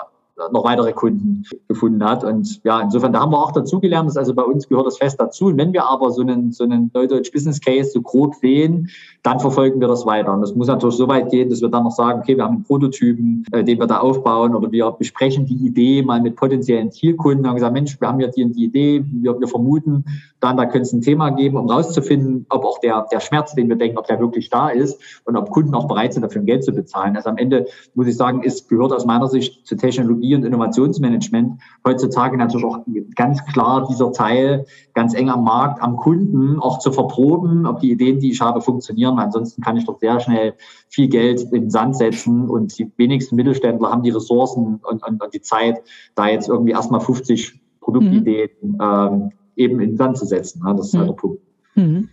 noch 0.52 0.64
weitere 0.64 0.92
Kunden 0.92 1.44
gefunden 1.68 2.04
hat. 2.04 2.22
Und 2.22 2.62
ja, 2.64 2.80
insofern, 2.80 3.12
da 3.12 3.20
haben 3.20 3.32
wir 3.32 3.38
auch 3.38 3.52
dazugelernt, 3.52 4.08
dass 4.08 4.16
also 4.16 4.34
bei 4.34 4.42
uns 4.42 4.68
gehört 4.68 4.86
das 4.86 4.98
fest 4.98 5.18
dazu. 5.18 5.46
Und 5.46 5.56
wenn 5.56 5.72
wir 5.72 5.88
aber 5.88 6.10
so 6.10 6.20
einen, 6.20 6.52
so 6.52 6.64
einen 6.64 6.90
Neudeutsch 6.92 7.32
Business 7.32 7.60
Case 7.60 7.90
so 7.90 8.02
grob 8.02 8.34
sehen, 8.34 8.90
dann 9.26 9.40
verfolgen 9.40 9.80
wir 9.80 9.88
das 9.88 10.06
weiter. 10.06 10.32
Und 10.32 10.40
das 10.40 10.54
muss 10.54 10.68
natürlich 10.68 10.96
so 10.96 11.08
weit 11.08 11.30
gehen, 11.30 11.50
dass 11.50 11.60
wir 11.60 11.68
dann 11.68 11.82
noch 11.82 11.90
sagen, 11.90 12.20
okay, 12.20 12.36
wir 12.36 12.44
haben 12.44 12.56
einen 12.56 12.64
Prototypen, 12.64 13.44
äh, 13.50 13.64
den 13.64 13.80
wir 13.80 13.86
da 13.86 13.98
aufbauen 13.98 14.54
oder 14.54 14.70
wir 14.70 14.90
besprechen 14.92 15.46
die 15.46 15.66
Idee 15.66 16.02
mal 16.02 16.20
mit 16.20 16.36
potenziellen 16.36 16.92
Zielkunden 16.92 17.40
und 17.40 17.48
haben 17.48 17.56
gesagt, 17.56 17.72
Mensch, 17.72 18.00
wir 18.00 18.08
haben 18.08 18.20
ja 18.20 18.28
die, 18.28 18.50
die 18.52 18.64
Idee, 18.64 19.04
wir, 19.04 19.38
wir 19.40 19.48
vermuten, 19.48 20.04
dann 20.40 20.56
da 20.56 20.64
könnte 20.64 20.82
es 20.82 20.92
ein 20.92 21.00
Thema 21.00 21.30
geben, 21.30 21.56
um 21.56 21.68
rauszufinden, 21.68 22.46
ob 22.50 22.64
auch 22.64 22.78
der, 22.78 23.06
der 23.10 23.20
Schmerz, 23.20 23.54
den 23.54 23.68
wir 23.68 23.76
denken, 23.76 23.98
ob 23.98 24.06
der 24.06 24.20
wirklich 24.20 24.48
da 24.48 24.68
ist 24.68 25.00
und 25.24 25.36
ob 25.36 25.50
Kunden 25.50 25.74
auch 25.74 25.88
bereit 25.88 26.12
sind, 26.12 26.22
dafür 26.22 26.42
Geld 26.42 26.62
zu 26.62 26.72
bezahlen. 26.72 27.16
Also 27.16 27.28
am 27.28 27.36
Ende 27.36 27.66
muss 27.94 28.06
ich 28.06 28.16
sagen, 28.16 28.42
es 28.44 28.68
gehört 28.68 28.92
aus 28.92 29.06
meiner 29.06 29.26
Sicht 29.26 29.66
Technologie 29.66 30.06
Technologie- 30.06 30.34
und 30.34 30.44
Innovationsmanagement 30.44 31.60
heutzutage 31.84 32.36
natürlich 32.36 32.66
auch 32.66 32.78
ganz 33.14 33.44
klar 33.46 33.86
dieser 33.88 34.12
Teil 34.12 34.66
ganz 34.94 35.14
eng 35.14 35.28
am 35.28 35.44
Markt, 35.44 35.82
am 35.82 35.96
Kunden 35.96 36.58
auch 36.58 36.78
zu 36.78 36.92
verproben, 36.92 37.66
ob 37.66 37.80
die 37.80 37.90
Ideen, 37.90 38.18
die 38.18 38.30
ich 38.30 38.40
habe, 38.40 38.60
funktionieren. 38.60 39.15
Ansonsten 39.18 39.62
kann 39.62 39.76
ich 39.76 39.84
doch 39.84 39.98
sehr 39.98 40.20
schnell 40.20 40.54
viel 40.88 41.08
Geld 41.08 41.42
in 41.42 41.62
den 41.62 41.70
Sand 41.70 41.96
setzen 41.96 42.48
und 42.48 42.78
die 42.78 42.90
wenigsten 42.96 43.36
Mittelständler 43.36 43.90
haben 43.90 44.02
die 44.02 44.10
Ressourcen 44.10 44.80
und, 44.82 45.02
und, 45.06 45.22
und 45.22 45.34
die 45.34 45.40
Zeit, 45.40 45.82
da 46.14 46.28
jetzt 46.28 46.48
irgendwie 46.48 46.72
erstmal 46.72 47.00
50 47.00 47.60
Produktideen 47.80 48.50
mhm. 48.60 48.78
ähm, 48.80 49.32
eben 49.56 49.80
in 49.80 49.90
den 49.90 49.96
Sand 49.96 50.18
zu 50.18 50.26
setzen. 50.26 50.62
Ja, 50.64 50.74
das 50.74 50.88
ist 50.88 50.94
halt 50.94 51.04
mhm. 51.04 51.08
der 51.08 51.14
Punkt. 51.14 51.42
Mhm. 51.74 52.08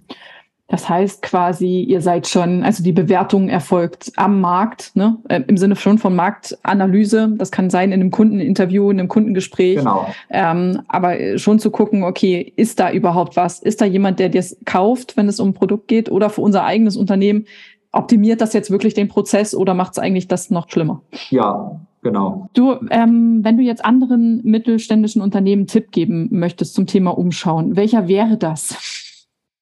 Das 0.73 0.89
heißt 0.89 1.21
quasi, 1.21 1.81
ihr 1.81 2.01
seid 2.01 2.27
schon, 2.27 2.63
also 2.63 2.83
die 2.83 2.93
Bewertung 2.93 3.47
erfolgt 3.47 4.11
am 4.15 4.41
Markt, 4.41 4.95
ne? 4.95 5.19
Äh, 5.29 5.43
im 5.45 5.55
Sinne 5.55 5.75
schon 5.75 5.99
von 5.99 6.15
Marktanalyse. 6.15 7.31
Das 7.37 7.51
kann 7.51 7.69
sein 7.69 7.91
in 7.91 8.01
einem 8.01 8.09
Kundeninterview, 8.09 8.89
in 8.89 8.99
einem 8.99 9.07
Kundengespräch. 9.07 9.77
Genau. 9.77 10.07
Ähm, 10.31 10.81
aber 10.87 11.37
schon 11.37 11.59
zu 11.59 11.69
gucken, 11.69 12.03
okay, 12.03 12.51
ist 12.55 12.79
da 12.79 12.91
überhaupt 12.91 13.35
was? 13.35 13.59
Ist 13.59 13.81
da 13.81 13.85
jemand, 13.85 14.17
der 14.17 14.29
das 14.29 14.57
kauft, 14.65 15.15
wenn 15.15 15.27
es 15.27 15.39
um 15.39 15.49
ein 15.49 15.53
Produkt 15.53 15.87
geht? 15.89 16.09
Oder 16.09 16.31
für 16.31 16.41
unser 16.41 16.63
eigenes 16.63 16.97
Unternehmen, 16.97 17.45
optimiert 17.91 18.41
das 18.41 18.53
jetzt 18.53 18.71
wirklich 18.71 18.95
den 18.95 19.09
Prozess 19.09 19.53
oder 19.53 19.75
macht 19.75 19.91
es 19.91 19.99
eigentlich 19.99 20.27
das 20.27 20.49
noch 20.49 20.71
schlimmer? 20.71 21.03
Ja, 21.29 21.79
Genau. 22.01 22.49
Du, 22.53 22.75
ähm, 22.89 23.39
wenn 23.43 23.55
du 23.55 23.63
jetzt 23.63 23.85
anderen 23.85 24.41
mittelständischen 24.43 25.21
Unternehmen 25.21 25.67
Tipp 25.67 25.91
geben 25.91 26.27
möchtest 26.31 26.73
zum 26.73 26.85
Thema 26.85 27.17
Umschauen, 27.17 27.77
welcher 27.77 28.09
wäre 28.09 28.35
das? 28.35 29.02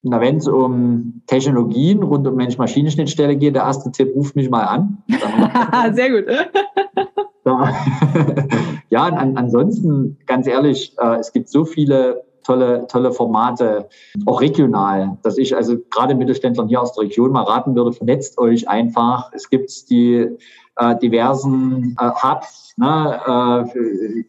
Na, 0.04 0.20
wenn 0.20 0.38
es 0.38 0.48
um 0.48 1.22
Technologien 1.28 2.02
rund 2.02 2.28
um 2.28 2.36
Mensch-Maschine-Schnittstelle 2.36 3.36
geht, 3.36 3.56
der 3.56 3.64
erste 3.64 3.92
Tipp 3.92 4.16
ruft 4.16 4.36
mich 4.36 4.50
mal 4.50 4.64
an. 4.64 5.04
Sehr 5.94 6.10
gut. 6.10 6.26
ja, 8.90 9.04
an, 9.04 9.38
ansonsten, 9.38 10.18
ganz 10.26 10.48
ehrlich, 10.48 10.96
äh, 10.98 11.18
es 11.20 11.32
gibt 11.32 11.50
so 11.50 11.66
viele 11.66 12.24
tolle, 12.44 12.88
tolle 12.88 13.12
Formate, 13.12 13.90
auch 14.26 14.42
regional, 14.42 15.18
dass 15.24 15.38
ich 15.38 15.56
also 15.56 15.78
gerade 15.90 16.16
Mittelständlern 16.16 16.68
hier 16.68 16.82
aus 16.82 16.94
der 16.94 17.04
Region 17.04 17.32
mal 17.32 17.44
raten 17.44 17.76
würde, 17.76 17.94
vernetzt 17.94 18.38
euch 18.40 18.68
einfach. 18.68 19.32
Es 19.34 19.50
gibt 19.50 19.90
die 19.90 20.30
äh, 20.78 20.98
diversen 20.98 21.96
äh, 22.00 22.10
Hubs 22.10 22.74
ne, 22.78 23.20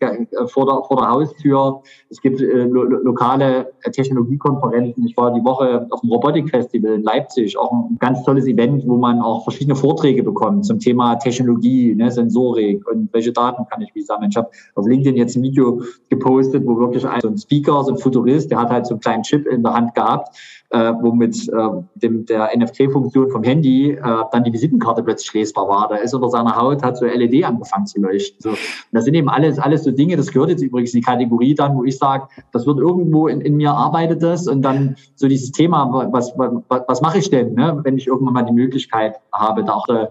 äh, 0.01 0.47
vor, 0.47 0.67
der, 0.67 0.83
vor 0.85 0.97
der 0.97 1.09
Haustür. 1.09 1.83
Es 2.11 2.21
gibt 2.21 2.41
äh, 2.41 2.65
lo 2.65 2.83
lokale 2.83 3.73
Technologiekonferenzen. 3.93 5.07
Ich 5.07 5.17
war 5.17 5.33
die 5.33 5.45
Woche 5.45 5.87
auf 5.91 6.01
dem 6.01 6.11
Robotik-Festival 6.11 6.95
in 6.95 7.03
Leipzig, 7.03 7.57
auch 7.57 7.73
ein 7.73 7.97
ganz 7.99 8.23
tolles 8.25 8.47
Event, 8.47 8.87
wo 8.87 8.97
man 8.97 9.21
auch 9.21 9.45
verschiedene 9.45 9.77
Vorträge 9.77 10.23
bekommt 10.23 10.67
zum 10.67 10.79
Thema 10.79 11.17
Technologie, 11.17 11.95
ne, 11.95 12.11
Sensorik 12.11 12.87
und 12.89 13.13
welche 13.13 13.33
Daten 13.33 13.65
kann 13.71 13.83
ich 13.83 13.95
wie 13.95 14.03
sammeln. 14.03 14.31
Ich 14.31 14.37
habe 14.37 14.51
auf 14.75 14.87
LinkedIn 14.87 15.17
jetzt 15.17 15.37
ein 15.37 15.43
Video 15.43 15.83
gepostet, 16.09 16.67
wo 16.67 16.79
wirklich 16.79 17.07
ein, 17.07 17.21
so 17.21 17.29
ein 17.29 17.39
Speaker, 17.39 17.85
so 17.85 17.93
ein 17.93 17.99
Futurist, 17.99 18.51
der 18.51 18.61
hat 18.61 18.71
halt 18.71 18.87
so 18.87 18.95
einen 18.95 19.01
kleinen 19.01 19.23
Chip 19.23 19.47
in 19.47 19.63
der 19.63 19.75
Hand 19.75 19.95
gehabt 19.95 20.37
äh, 20.73 20.93
wo 21.01 21.13
mit 21.13 21.49
äh, 21.49 21.69
dem, 21.97 22.25
der 22.25 22.51
NFC-Funktion 22.57 23.31
vom 23.31 23.43
Handy 23.43 23.91
äh, 23.91 24.01
dann 24.33 24.45
die 24.45 24.53
Visitenkarte 24.53 25.03
plötzlich 25.03 25.33
lesbar 25.35 25.69
war. 25.69 25.89
Da 25.89 25.97
ist 25.97 26.15
unter 26.15 26.31
seiner 26.31 26.57
Haut, 26.57 26.83
hat 26.83 26.97
so 26.97 27.05
LED 27.05 27.45
angefangen 27.45 27.87
zu 27.87 28.01
leuchten. 28.01 28.41
So. 28.41 28.51
Und 28.51 28.57
das 28.93 29.05
sind 29.05 29.15
eben 29.15 29.29
alles, 29.29 29.59
alles 29.59 29.85
so 29.85 29.91
Dinge, 29.91 30.17
das 30.17 30.33
gehört 30.33 30.49
jetzt 30.49 30.63
übrigens 30.63 30.95
in 30.95 31.01
die 31.01 31.07
Kategorie 31.07 31.55
dann, 31.55 31.77
wo 31.77 31.85
ich 31.85 31.99
sage, 31.99 32.27
das 32.53 32.67
wird 32.67 32.79
irgendwo 32.79 33.29
in, 33.29 33.43
in 33.43 33.57
mir 33.57 33.73
arbeitet 33.73 34.23
das 34.23 34.49
und 34.49 34.63
dann 34.63 34.97
so 35.15 35.29
dieses 35.29 35.53
Thema, 35.53 36.09
was, 36.11 36.33
was, 36.37 36.63
was 36.69 37.03
mache 37.03 37.19
ich 37.19 37.29
denn, 37.29 37.55
ne, 37.55 37.79
wenn 37.83 37.99
ich 37.99 38.07
irgendwann 38.07 38.35
mal 38.35 38.43
die 38.43 38.53
Möglichkeit 38.53 39.21
habe, 39.33 39.65
da 39.65 39.75
auch 39.75 39.89
äh, 39.89 40.07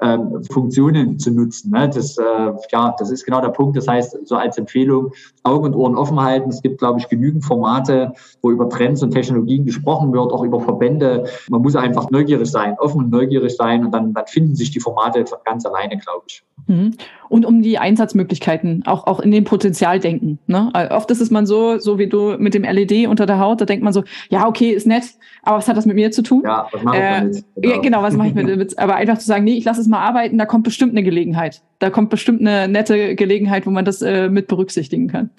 ähm, 0.00 0.42
Funktionen 0.50 1.18
zu 1.18 1.30
nutzen. 1.30 1.70
Ne? 1.70 1.88
Das, 1.88 2.18
äh, 2.18 2.52
ja, 2.72 2.94
das 2.98 3.10
ist 3.10 3.24
genau 3.24 3.40
der 3.40 3.48
Punkt. 3.48 3.76
Das 3.76 3.88
heißt, 3.88 4.26
so 4.26 4.36
als 4.36 4.58
Empfehlung 4.58 5.12
Augen 5.42 5.66
und 5.66 5.74
Ohren 5.74 5.96
offen 5.96 6.20
halten. 6.20 6.50
Es 6.50 6.60
gibt, 6.60 6.78
glaube 6.78 6.98
ich, 6.98 7.08
genügend 7.08 7.44
Formate, 7.44 8.12
wo 8.42 8.50
über 8.50 8.68
Trends 8.68 9.02
und 9.02 9.12
Technologien 9.12 9.64
gesprochen 9.64 10.12
wird, 10.12 10.32
auch 10.32 10.42
über 10.42 10.60
Verbände. 10.60 11.24
Man 11.48 11.62
muss 11.62 11.76
einfach 11.76 12.10
neugierig 12.10 12.50
sein, 12.50 12.76
offen 12.78 13.04
und 13.04 13.10
neugierig 13.10 13.56
sein 13.56 13.84
und 13.84 13.92
dann, 13.92 14.12
dann 14.12 14.26
finden 14.26 14.54
sich 14.54 14.70
die 14.70 14.80
Formate 14.80 15.24
von 15.26 15.38
ganz 15.44 15.64
alleine, 15.64 15.96
glaube 15.98 16.24
ich. 16.28 16.42
Mhm. 16.66 16.96
Und 17.28 17.44
um 17.44 17.62
die 17.62 17.78
Einsatzmöglichkeiten, 17.78 18.84
auch, 18.86 19.06
auch 19.06 19.20
in 19.20 19.30
dem 19.30 19.44
Potenzial 19.44 20.00
denken. 20.00 20.38
Ne? 20.46 20.70
Oft 20.90 21.10
ist 21.10 21.20
es 21.20 21.30
man 21.30 21.46
so, 21.46 21.78
so 21.78 21.98
wie 21.98 22.08
du 22.08 22.36
mit 22.38 22.54
dem 22.54 22.62
LED 22.62 23.08
unter 23.08 23.26
der 23.26 23.38
Haut, 23.38 23.60
da 23.60 23.64
denkt 23.64 23.84
man 23.84 23.92
so, 23.92 24.04
ja, 24.30 24.46
okay, 24.46 24.70
ist 24.70 24.86
nett, 24.86 25.04
aber 25.42 25.58
was 25.58 25.68
hat 25.68 25.76
das 25.76 25.86
mit 25.86 25.96
mir 25.96 26.10
zu 26.10 26.22
tun? 26.22 26.42
Ja, 26.44 26.66
was 26.72 26.82
mache 26.82 26.96
ich 26.96 27.02
äh, 27.02 27.10
damit? 27.10 27.44
Genau. 27.56 27.74
Ja, 27.74 27.80
genau, 27.80 28.02
was 28.02 28.16
mache 28.16 28.28
ich 28.28 28.34
mit, 28.34 28.78
aber 28.78 28.96
einfach 28.96 29.18
zu 29.18 29.26
sagen, 29.26 29.44
nee, 29.44 29.54
ich 29.56 29.64
lasse 29.64 29.80
es 29.80 29.85
mal 29.86 30.00
arbeiten, 30.00 30.38
da 30.38 30.46
kommt 30.46 30.64
bestimmt 30.64 30.92
eine 30.92 31.02
Gelegenheit. 31.02 31.62
Da 31.78 31.90
kommt 31.90 32.10
bestimmt 32.10 32.40
eine 32.40 32.68
nette 32.68 33.14
Gelegenheit, 33.14 33.66
wo 33.66 33.70
man 33.70 33.84
das 33.84 34.02
äh, 34.02 34.28
mit 34.28 34.48
berücksichtigen 34.48 35.08
kann. 35.08 35.30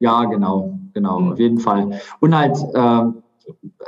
Ja, 0.00 0.24
genau, 0.24 0.78
genau, 0.94 1.20
mhm. 1.20 1.32
auf 1.32 1.38
jeden 1.38 1.58
Fall. 1.58 2.00
Und 2.20 2.36
halt, 2.36 2.56
ähm, 2.74 3.22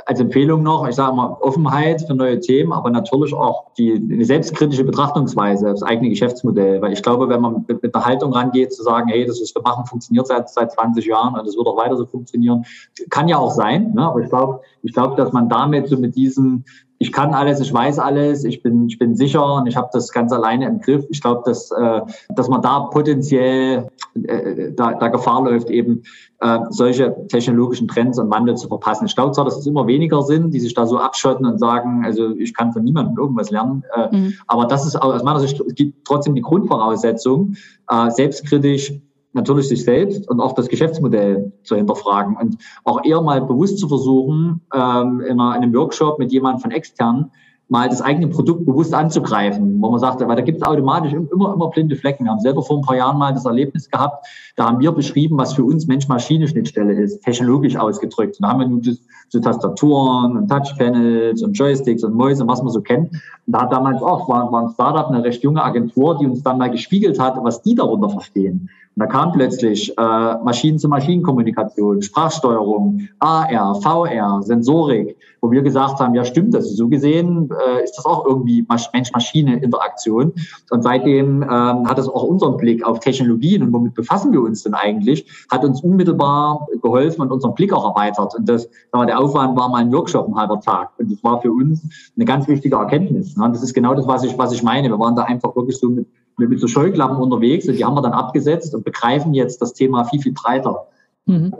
als 0.05 0.19
Empfehlung 0.19 0.63
noch, 0.63 0.87
ich 0.87 0.95
sage 0.95 1.15
mal, 1.15 1.37
Offenheit 1.41 2.01
für 2.01 2.15
neue 2.15 2.39
Themen, 2.39 2.73
aber 2.73 2.89
natürlich 2.89 3.33
auch 3.33 3.71
die, 3.77 3.93
eine 3.93 4.25
selbstkritische 4.25 4.83
Betrachtungsweise, 4.83 5.67
das 5.67 5.83
eigene 5.83 6.09
Geschäftsmodell. 6.09 6.81
Weil 6.81 6.93
ich 6.93 7.03
glaube, 7.03 7.29
wenn 7.29 7.41
man 7.41 7.65
mit, 7.67 7.81
mit 7.81 7.93
einer 7.93 8.05
Haltung 8.05 8.33
rangeht, 8.33 8.73
zu 8.73 8.83
sagen, 8.83 9.09
hey, 9.09 9.25
das, 9.25 9.39
was 9.41 9.53
wir 9.53 9.61
machen, 9.61 9.85
funktioniert 9.85 10.27
seit, 10.27 10.49
seit 10.49 10.71
20 10.71 11.05
Jahren 11.05 11.35
und 11.35 11.45
das 11.45 11.55
wird 11.55 11.67
auch 11.67 11.77
weiter 11.77 11.95
so 11.95 12.05
funktionieren, 12.05 12.65
kann 13.09 13.27
ja 13.27 13.37
auch 13.37 13.51
sein. 13.51 13.93
Ne? 13.93 14.01
Aber 14.01 14.21
ich 14.21 14.29
glaube, 14.29 14.61
ich 14.81 14.93
glaube, 14.93 15.15
dass 15.15 15.31
man 15.31 15.47
damit 15.47 15.87
so 15.87 15.97
mit 15.97 16.15
diesem 16.15 16.63
ich 17.01 17.11
kann 17.11 17.33
alles, 17.33 17.59
ich 17.59 17.73
weiß 17.73 17.97
alles, 17.97 18.43
ich 18.43 18.61
bin, 18.61 18.85
ich 18.85 18.99
bin 18.99 19.15
sicher 19.15 19.55
und 19.55 19.65
ich 19.65 19.75
habe 19.75 19.89
das 19.91 20.11
ganz 20.11 20.31
alleine 20.31 20.67
im 20.67 20.81
Griff. 20.81 21.03
Ich 21.09 21.19
glaube, 21.19 21.41
dass, 21.45 21.71
äh, 21.71 22.01
dass 22.35 22.47
man 22.47 22.61
da 22.61 22.81
potenziell 22.81 23.87
äh, 24.13 24.71
da, 24.71 24.93
da 24.93 25.07
Gefahr 25.07 25.43
läuft, 25.43 25.71
eben 25.71 26.03
äh, 26.41 26.59
solche 26.69 27.15
technologischen 27.27 27.87
Trends 27.87 28.19
und 28.19 28.29
Wandel 28.29 28.55
zu 28.55 28.67
verpassen. 28.67 29.07
Ich 29.07 29.15
glaube 29.15 29.31
zwar, 29.31 29.45
dass 29.45 29.57
es 29.57 29.65
immer 29.65 29.87
weniger 29.87 30.21
sind, 30.21 30.53
die 30.53 30.59
sich 30.59 30.75
da 30.75 30.85
so 30.85 30.99
abschotten 30.99 31.43
und 31.47 31.57
sagen, 31.57 32.03
also 32.05 32.35
ich 32.35 32.53
kann 32.53 32.71
von 32.71 32.83
niemandem 32.83 33.17
irgendwas 33.17 33.49
lernen, 33.49 33.83
äh, 33.95 34.15
mhm. 34.15 34.33
aber 34.45 34.65
das 34.65 34.85
ist 34.85 34.95
aus 34.95 35.23
meiner 35.23 35.39
Sicht 35.39 35.59
gibt 35.73 36.05
trotzdem 36.05 36.35
die 36.35 36.41
Grundvoraussetzung, 36.41 37.55
äh, 37.89 38.11
selbstkritisch 38.11 38.93
natürlich 39.33 39.67
sich 39.67 39.83
selbst 39.83 40.29
und 40.29 40.39
auch 40.39 40.53
das 40.53 40.67
Geschäftsmodell 40.67 41.51
zu 41.63 41.75
hinterfragen 41.75 42.35
und 42.35 42.57
auch 42.83 43.03
eher 43.03 43.21
mal 43.21 43.41
bewusst 43.41 43.79
zu 43.79 43.87
versuchen, 43.87 44.61
ähm, 44.73 45.21
in, 45.21 45.39
einer, 45.39 45.55
in 45.55 45.63
einem 45.63 45.73
Workshop 45.73 46.19
mit 46.19 46.31
jemandem 46.31 46.61
von 46.61 46.71
extern 46.71 47.31
mal 47.71 47.87
das 47.87 48.01
eigene 48.01 48.27
Produkt 48.27 48.65
bewusst 48.65 48.93
anzugreifen, 48.93 49.81
wo 49.81 49.89
man 49.89 49.99
sagt, 50.01 50.19
weil 50.19 50.35
da 50.35 50.41
gibt 50.41 50.57
es 50.57 50.67
automatisch 50.67 51.13
immer, 51.13 51.53
immer 51.53 51.69
blinde 51.69 51.95
Flecken. 51.95 52.25
Wir 52.25 52.31
haben 52.31 52.41
selber 52.41 52.61
vor 52.61 52.79
ein 52.79 52.81
paar 52.81 52.97
Jahren 52.97 53.17
mal 53.17 53.33
das 53.33 53.45
Erlebnis 53.45 53.89
gehabt, 53.89 54.27
da 54.57 54.67
haben 54.67 54.81
wir 54.81 54.91
beschrieben, 54.91 55.37
was 55.37 55.53
für 55.53 55.63
uns 55.63 55.87
Mensch-Maschine-Schnittstelle 55.87 56.91
ist, 56.91 57.23
technologisch 57.23 57.77
ausgedrückt. 57.77 58.35
Und 58.37 58.43
da 58.43 58.49
haben 58.49 58.59
wir 58.59 58.67
nun 58.67 58.83
so 59.29 59.39
Tastaturen 59.39 60.35
und 60.35 60.49
Touchpanels 60.49 61.41
und 61.43 61.53
Joysticks 61.53 62.03
und 62.03 62.13
Mäuse, 62.13 62.45
was 62.45 62.61
man 62.61 62.73
so 62.73 62.81
kennt. 62.81 63.13
Und 63.13 63.21
da 63.47 63.61
hat 63.61 63.71
damals 63.71 64.01
auch, 64.01 64.27
war, 64.27 64.51
war 64.51 64.63
ein 64.63 64.73
Startup, 64.73 65.07
eine 65.07 65.23
recht 65.23 65.41
junge 65.41 65.63
Agentur, 65.63 66.17
die 66.17 66.25
uns 66.25 66.43
dann 66.43 66.57
mal 66.57 66.69
gespiegelt 66.69 67.21
hat, 67.21 67.41
was 67.41 67.61
die 67.61 67.75
darunter 67.75 68.09
verstehen. 68.09 68.69
Und 68.95 68.99
da 68.99 69.07
kam 69.07 69.31
plötzlich 69.31 69.97
äh, 69.97 70.01
Maschinen-zu-Maschinen-Kommunikation, 70.01 72.01
Sprachsteuerung, 72.01 73.07
AR, 73.19 73.75
VR, 73.75 74.41
Sensorik, 74.43 75.15
wo 75.39 75.49
wir 75.49 75.61
gesagt 75.61 75.99
haben, 75.99 76.13
ja 76.13 76.25
stimmt 76.25 76.53
das. 76.53 76.75
So 76.75 76.89
gesehen 76.89 77.49
äh, 77.49 77.83
ist 77.85 77.97
das 77.97 78.05
auch 78.05 78.25
irgendwie 78.25 78.65
Mensch-Maschine-Interaktion. 78.67 80.33
Und 80.71 80.83
seitdem 80.83 81.41
ähm, 81.41 81.87
hat 81.87 81.99
es 81.99 82.09
auch 82.09 82.23
unseren 82.23 82.57
Blick 82.57 82.85
auf 82.85 82.99
Technologien 82.99 83.63
und 83.63 83.71
womit 83.71 83.93
befassen 83.93 84.33
wir 84.33 84.41
uns 84.41 84.63
denn 84.63 84.73
eigentlich, 84.73 85.25
hat 85.49 85.63
uns 85.63 85.81
unmittelbar 85.81 86.67
geholfen 86.81 87.21
und 87.21 87.31
unseren 87.31 87.55
Blick 87.55 87.71
auch 87.71 87.95
erweitert. 87.95 88.35
Und 88.35 88.49
das, 88.49 88.69
der 88.93 89.19
Aufwand 89.19 89.57
war 89.57 89.69
mal 89.69 89.77
ein 89.77 89.93
Workshop, 89.93 90.27
ein 90.27 90.35
halber 90.35 90.59
Tag. 90.59 90.89
Und 90.97 91.09
das 91.09 91.23
war 91.23 91.41
für 91.41 91.51
uns 91.51 91.81
eine 92.17 92.25
ganz 92.25 92.45
wichtige 92.49 92.75
Erkenntnis. 92.75 93.37
Und 93.37 93.53
das 93.53 93.63
ist 93.63 93.73
genau 93.73 93.93
das, 93.93 94.05
was 94.05 94.23
ich, 94.23 94.37
was 94.37 94.51
ich 94.51 94.63
meine. 94.63 94.89
Wir 94.89 94.99
waren 94.99 95.15
da 95.15 95.23
einfach 95.23 95.55
wirklich 95.55 95.77
so 95.77 95.89
mit 95.89 96.07
mit 96.47 96.59
so 96.59 96.67
Scheuklappen 96.67 97.17
unterwegs 97.17 97.67
und 97.67 97.77
die 97.77 97.85
haben 97.85 97.95
wir 97.95 98.01
dann 98.01 98.13
abgesetzt 98.13 98.73
und 98.75 98.83
begreifen 98.85 99.33
jetzt 99.33 99.61
das 99.61 99.73
Thema 99.73 100.03
viel, 100.05 100.21
viel 100.21 100.33
breiter. 100.33 100.87
Mhm. 101.25 101.53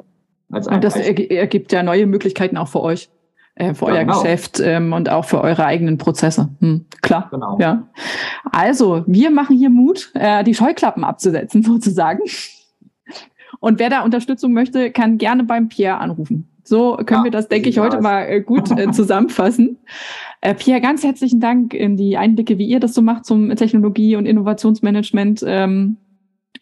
Und 0.49 0.83
das 0.83 0.95
ergibt 0.95 1.71
ja 1.71 1.81
neue 1.81 2.05
Möglichkeiten 2.05 2.57
auch 2.57 2.67
für 2.67 2.81
euch, 2.81 3.09
äh, 3.55 3.73
für 3.73 3.85
ja, 3.85 3.93
euer 3.93 3.99
genau. 4.01 4.21
Geschäft 4.21 4.59
ähm, 4.59 4.91
und 4.93 5.09
auch 5.09 5.25
für 5.25 5.41
eure 5.41 5.65
eigenen 5.65 5.97
Prozesse. 5.97 6.49
Hm, 6.59 6.85
klar. 7.01 7.29
Genau. 7.31 7.57
Ja. 7.59 7.87
Also, 8.51 9.03
wir 9.07 9.31
machen 9.31 9.55
hier 9.55 9.69
Mut, 9.69 10.11
äh, 10.13 10.43
die 10.43 10.53
Scheuklappen 10.53 11.03
abzusetzen, 11.03 11.63
sozusagen. 11.63 12.21
Und 13.59 13.79
wer 13.79 13.89
da 13.89 14.01
Unterstützung 14.01 14.53
möchte, 14.53 14.91
kann 14.91 15.17
gerne 15.17 15.43
beim 15.43 15.69
Pierre 15.69 15.99
anrufen. 15.99 16.49
So 16.63 16.95
können 16.97 17.21
ja, 17.21 17.23
wir 17.25 17.31
das, 17.31 17.47
denke 17.47 17.69
ich, 17.69 17.79
heute 17.79 18.01
mal 18.01 18.23
äh, 18.23 18.41
gut 18.41 18.71
äh, 18.77 18.91
zusammenfassen. 18.91 19.77
Äh, 20.41 20.55
Pierre, 20.55 20.81
ganz 20.81 21.03
herzlichen 21.03 21.39
Dank 21.39 21.73
in 21.73 21.97
die 21.97 22.17
Einblicke, 22.17 22.57
wie 22.57 22.65
ihr 22.65 22.79
das 22.79 22.95
so 22.95 23.03
macht 23.03 23.25
zum 23.25 23.55
Technologie- 23.55 24.15
und 24.15 24.25
Innovationsmanagement. 24.25 25.43
Ähm, 25.45 25.97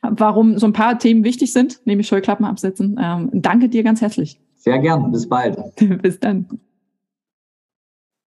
warum 0.01 0.57
so 0.57 0.67
ein 0.67 0.73
paar 0.73 0.99
Themen 0.99 1.23
wichtig 1.23 1.53
sind, 1.53 1.79
nämlich 1.85 2.07
Scheuklappen 2.07 2.45
absetzen. 2.45 2.99
Ähm, 3.01 3.29
danke 3.33 3.69
dir 3.69 3.83
ganz 3.83 4.01
herzlich. 4.01 4.39
Sehr 4.55 4.79
gern. 4.79 5.11
Bis 5.11 5.27
bald. 5.27 5.57
Bis 6.01 6.19
dann. 6.19 6.59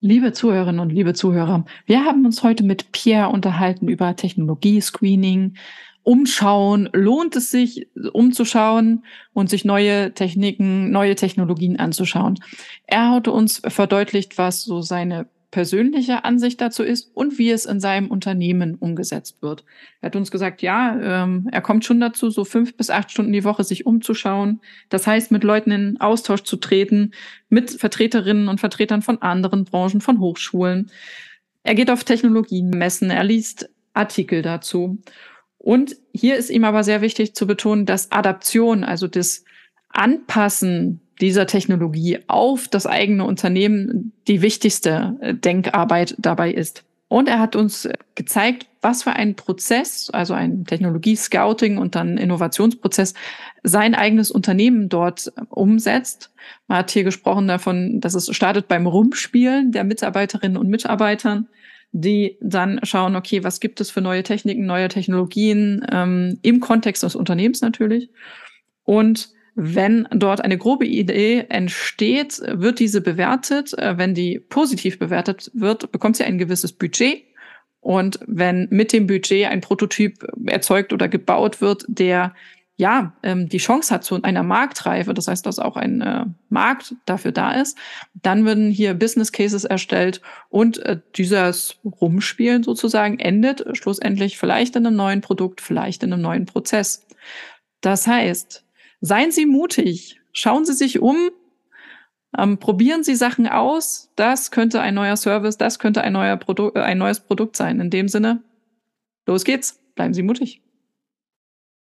Liebe 0.01 0.33
Zuhörerinnen 0.33 0.81
und 0.81 0.91
liebe 0.91 1.15
Zuhörer, 1.15 1.65
wir 1.87 2.05
haben 2.05 2.27
uns 2.27 2.43
heute 2.43 2.63
mit 2.63 2.93
Pierre 2.93 3.31
unterhalten 3.31 3.89
über 3.89 4.17
Technologie-Screening, 4.17 5.55
umschauen? 6.03 6.91
Lohnt 6.93 7.35
es 7.37 7.51
sich, 7.51 7.89
umzuschauen 8.13 9.05
und 9.33 9.51
sich 9.51 9.65
neue 9.65 10.13
Techniken, 10.13 10.91
neue 10.91 11.15
Technologien 11.15 11.79
anzuschauen? 11.79 12.39
Er 12.87 13.11
hatte 13.11 13.33
uns 13.33 13.63
verdeutlicht, 13.67 14.39
was 14.39 14.63
so 14.63 14.83
seine 14.83 15.27
persönliche 15.55 16.25
Ansicht 16.25 16.61
dazu 16.61 16.83
ist 16.83 17.13
und 17.15 17.39
wie 17.39 17.53
es 17.53 17.65
in 17.65 17.79
seinem 17.79 18.11
Unternehmen 18.11 18.75
umgesetzt 18.75 19.41
wird. 19.41 19.65
Er 20.01 20.07
hat 20.07 20.17
uns 20.17 20.33
gesagt, 20.33 20.63
ja, 20.63 21.23
ähm, 21.23 21.49
er 21.53 21.61
kommt 21.61 21.85
schon 21.85 22.01
dazu, 22.01 22.29
so 22.29 22.45
fünf 22.45 22.77
bis 22.77 22.91
acht 22.91 23.13
Stunden 23.13 23.33
die 23.33 23.45
Woche 23.45 23.63
sich 23.63 23.87
umzuschauen. 23.87 24.61
Das 24.89 25.07
heißt, 25.07 25.31
mit 25.31 25.45
Leuten 25.45 25.71
in 25.71 26.01
Austausch 26.01 26.43
zu 26.43 26.57
treten, 26.57 27.13
mit 27.51 27.71
Vertreterinnen 27.71 28.49
und 28.49 28.59
Vertretern 28.59 29.01
von 29.01 29.23
anderen 29.23 29.65
Branchen, 29.65 30.01
von 30.01 30.19
Hochschulen. 30.19 30.91
Er 31.63 31.77
geht 31.77 31.89
auf 31.89 32.03
Technologien 32.03 32.71
messen, 32.71 33.11
er 33.11 33.23
liest 33.23 33.71
Artikel 33.93 34.43
dazu. 34.43 34.99
Und 35.59 35.95
hier 36.13 36.35
ist 36.35 36.51
ihm 36.51 36.65
aber 36.65 36.83
sehr 36.83 37.01
wichtig 37.01 37.37
zu 37.37 37.47
betonen, 37.47 37.87
dass 37.87 38.11
Adaption, 38.11 38.83
also 38.83 39.07
das 39.07 39.45
Anpassen 39.89 41.01
dieser 41.21 41.47
Technologie 41.47 42.19
auf 42.27 42.69
das 42.69 42.87
eigene 42.87 43.25
Unternehmen 43.25 44.13
die 44.27 44.43
wichtigste 44.43 45.17
äh, 45.21 45.35
Denkarbeit 45.35 46.15
dabei 46.19 46.53
ist. 46.53 46.85
Und 47.09 47.29
er 47.29 47.39
hat 47.39 47.55
uns 47.55 47.89
gezeigt, 48.15 48.67
was 48.81 49.05
für 49.05 49.13
ein 49.13 49.37
Prozess, 49.37 50.11
also 50.11 50.35
ein 50.35 50.65
Technologie-Scouting 50.65 51.79
und 51.79 51.95
dann 51.95 52.19
Innovationsprozess, 52.19 53.15
sein 53.63 53.95
eigenes 53.95 54.31
Unternehmen 54.31 54.89
dort 54.89 55.29
äh, 55.37 55.43
umsetzt. 55.51 56.33
Man 56.67 56.79
hat 56.79 56.91
hier 56.91 57.05
gesprochen 57.05 57.47
davon, 57.47 58.01
dass 58.01 58.15
es 58.15 58.35
startet 58.35 58.69
beim 58.69 58.87
Rumspielen 58.87 59.73
der 59.73 59.85
Mitarbeiterinnen 59.85 60.57
und 60.57 60.69
Mitarbeitern 60.69 61.49
die 61.97 62.37
dann 62.41 62.81
schauen, 62.83 63.15
okay, 63.15 63.45
was 63.45 63.61
gibt 63.61 63.81
es 63.81 63.93
für 63.93 64.01
neue 64.01 64.25
Techniken, 64.25 64.67
neue 64.67 64.89
Technologien 64.89 65.87
ähm, 65.93 66.41
im 66.43 66.59
Kontext 66.59 67.05
des 67.05 67.15
Unternehmens 67.15 67.61
natürlich. 67.61 68.11
Und 68.83 69.29
wenn 69.55 70.09
dort 70.11 70.41
eine 70.41 70.59
grobe 70.59 70.87
Idee 70.87 71.47
entsteht, 71.49 72.43
wird 72.47 72.81
diese 72.81 73.01
bewertet. 73.01 73.77
Äh, 73.79 73.99
wenn 73.99 74.15
die 74.15 74.39
positiv 74.41 74.99
bewertet 74.99 75.51
wird, 75.55 75.93
bekommt 75.93 76.17
sie 76.17 76.25
ein 76.25 76.39
gewisses 76.39 76.73
Budget. 76.73 77.25
Und 77.81 78.19
wenn 78.27 78.67
mit 78.71 78.93
dem 78.93 79.07
Budget 79.07 79.47
ein 79.47 79.61
Prototyp 79.61 80.27
erzeugt 80.47 80.93
oder 80.93 81.09
gebaut 81.09 81.61
wird, 81.61 81.85
der 81.87 82.35
ja, 82.77 83.13
ähm, 83.23 83.49
die 83.49 83.59
Chance 83.59 83.95
hat 83.95 84.03
zu 84.03 84.21
einer 84.23 84.43
Marktreife, 84.43 85.15
das 85.15 85.29
heißt, 85.29 85.47
dass 85.47 85.61
auch 85.61 85.77
ein 85.77 86.01
äh, 86.01 86.25
Markt 86.49 86.97
dafür 87.07 87.31
da 87.31 87.53
ist, 87.53 87.79
dann 88.15 88.45
werden 88.45 88.71
hier 88.71 88.95
Business 88.95 89.31
Cases 89.31 89.63
erstellt 89.65 90.21
und 90.49 90.79
äh, 90.79 90.99
dieses 91.15 91.77
Rumspielen 91.85 92.65
sozusagen 92.65 93.21
endet 93.21 93.65
schlussendlich 93.77 94.39
vielleicht 94.39 94.75
in 94.75 94.87
einem 94.87 94.97
neuen 94.97 95.21
Produkt, 95.21 95.61
vielleicht 95.61 96.03
in 96.03 96.13
einem 96.13 96.23
neuen 96.23 96.47
Prozess. 96.47 97.07
Das 97.81 98.09
heißt, 98.09 98.64
seien 99.05 99.31
Sie 99.31 99.47
mutig, 99.47 100.21
schauen 100.33 100.65
Sie 100.65 100.73
sich 100.73 101.01
um, 101.01 101.31
ähm, 102.37 102.59
probieren 102.59 103.05
Sie 103.05 103.15
Sachen 103.15 103.47
aus. 103.47 104.11
Das 104.17 104.51
könnte 104.51 104.81
ein 104.81 104.95
neuer 104.95 105.17
Service, 105.17 105.59
das 105.59 105.79
könnte 105.79 106.01
ein, 106.03 106.15
neuer 106.15 106.37
Produ 106.37 106.71
äh, 106.75 106.81
ein 106.81 106.99
neues 106.99 107.21
Produkt 107.21 107.57
sein. 107.57 107.81
In 107.81 107.91
dem 107.91 108.09
Sinne, 108.09 108.43
los 109.27 109.45
geht's, 109.45 109.79
bleiben 109.95 110.15
Sie 110.15 110.23
mutig. 110.23 110.64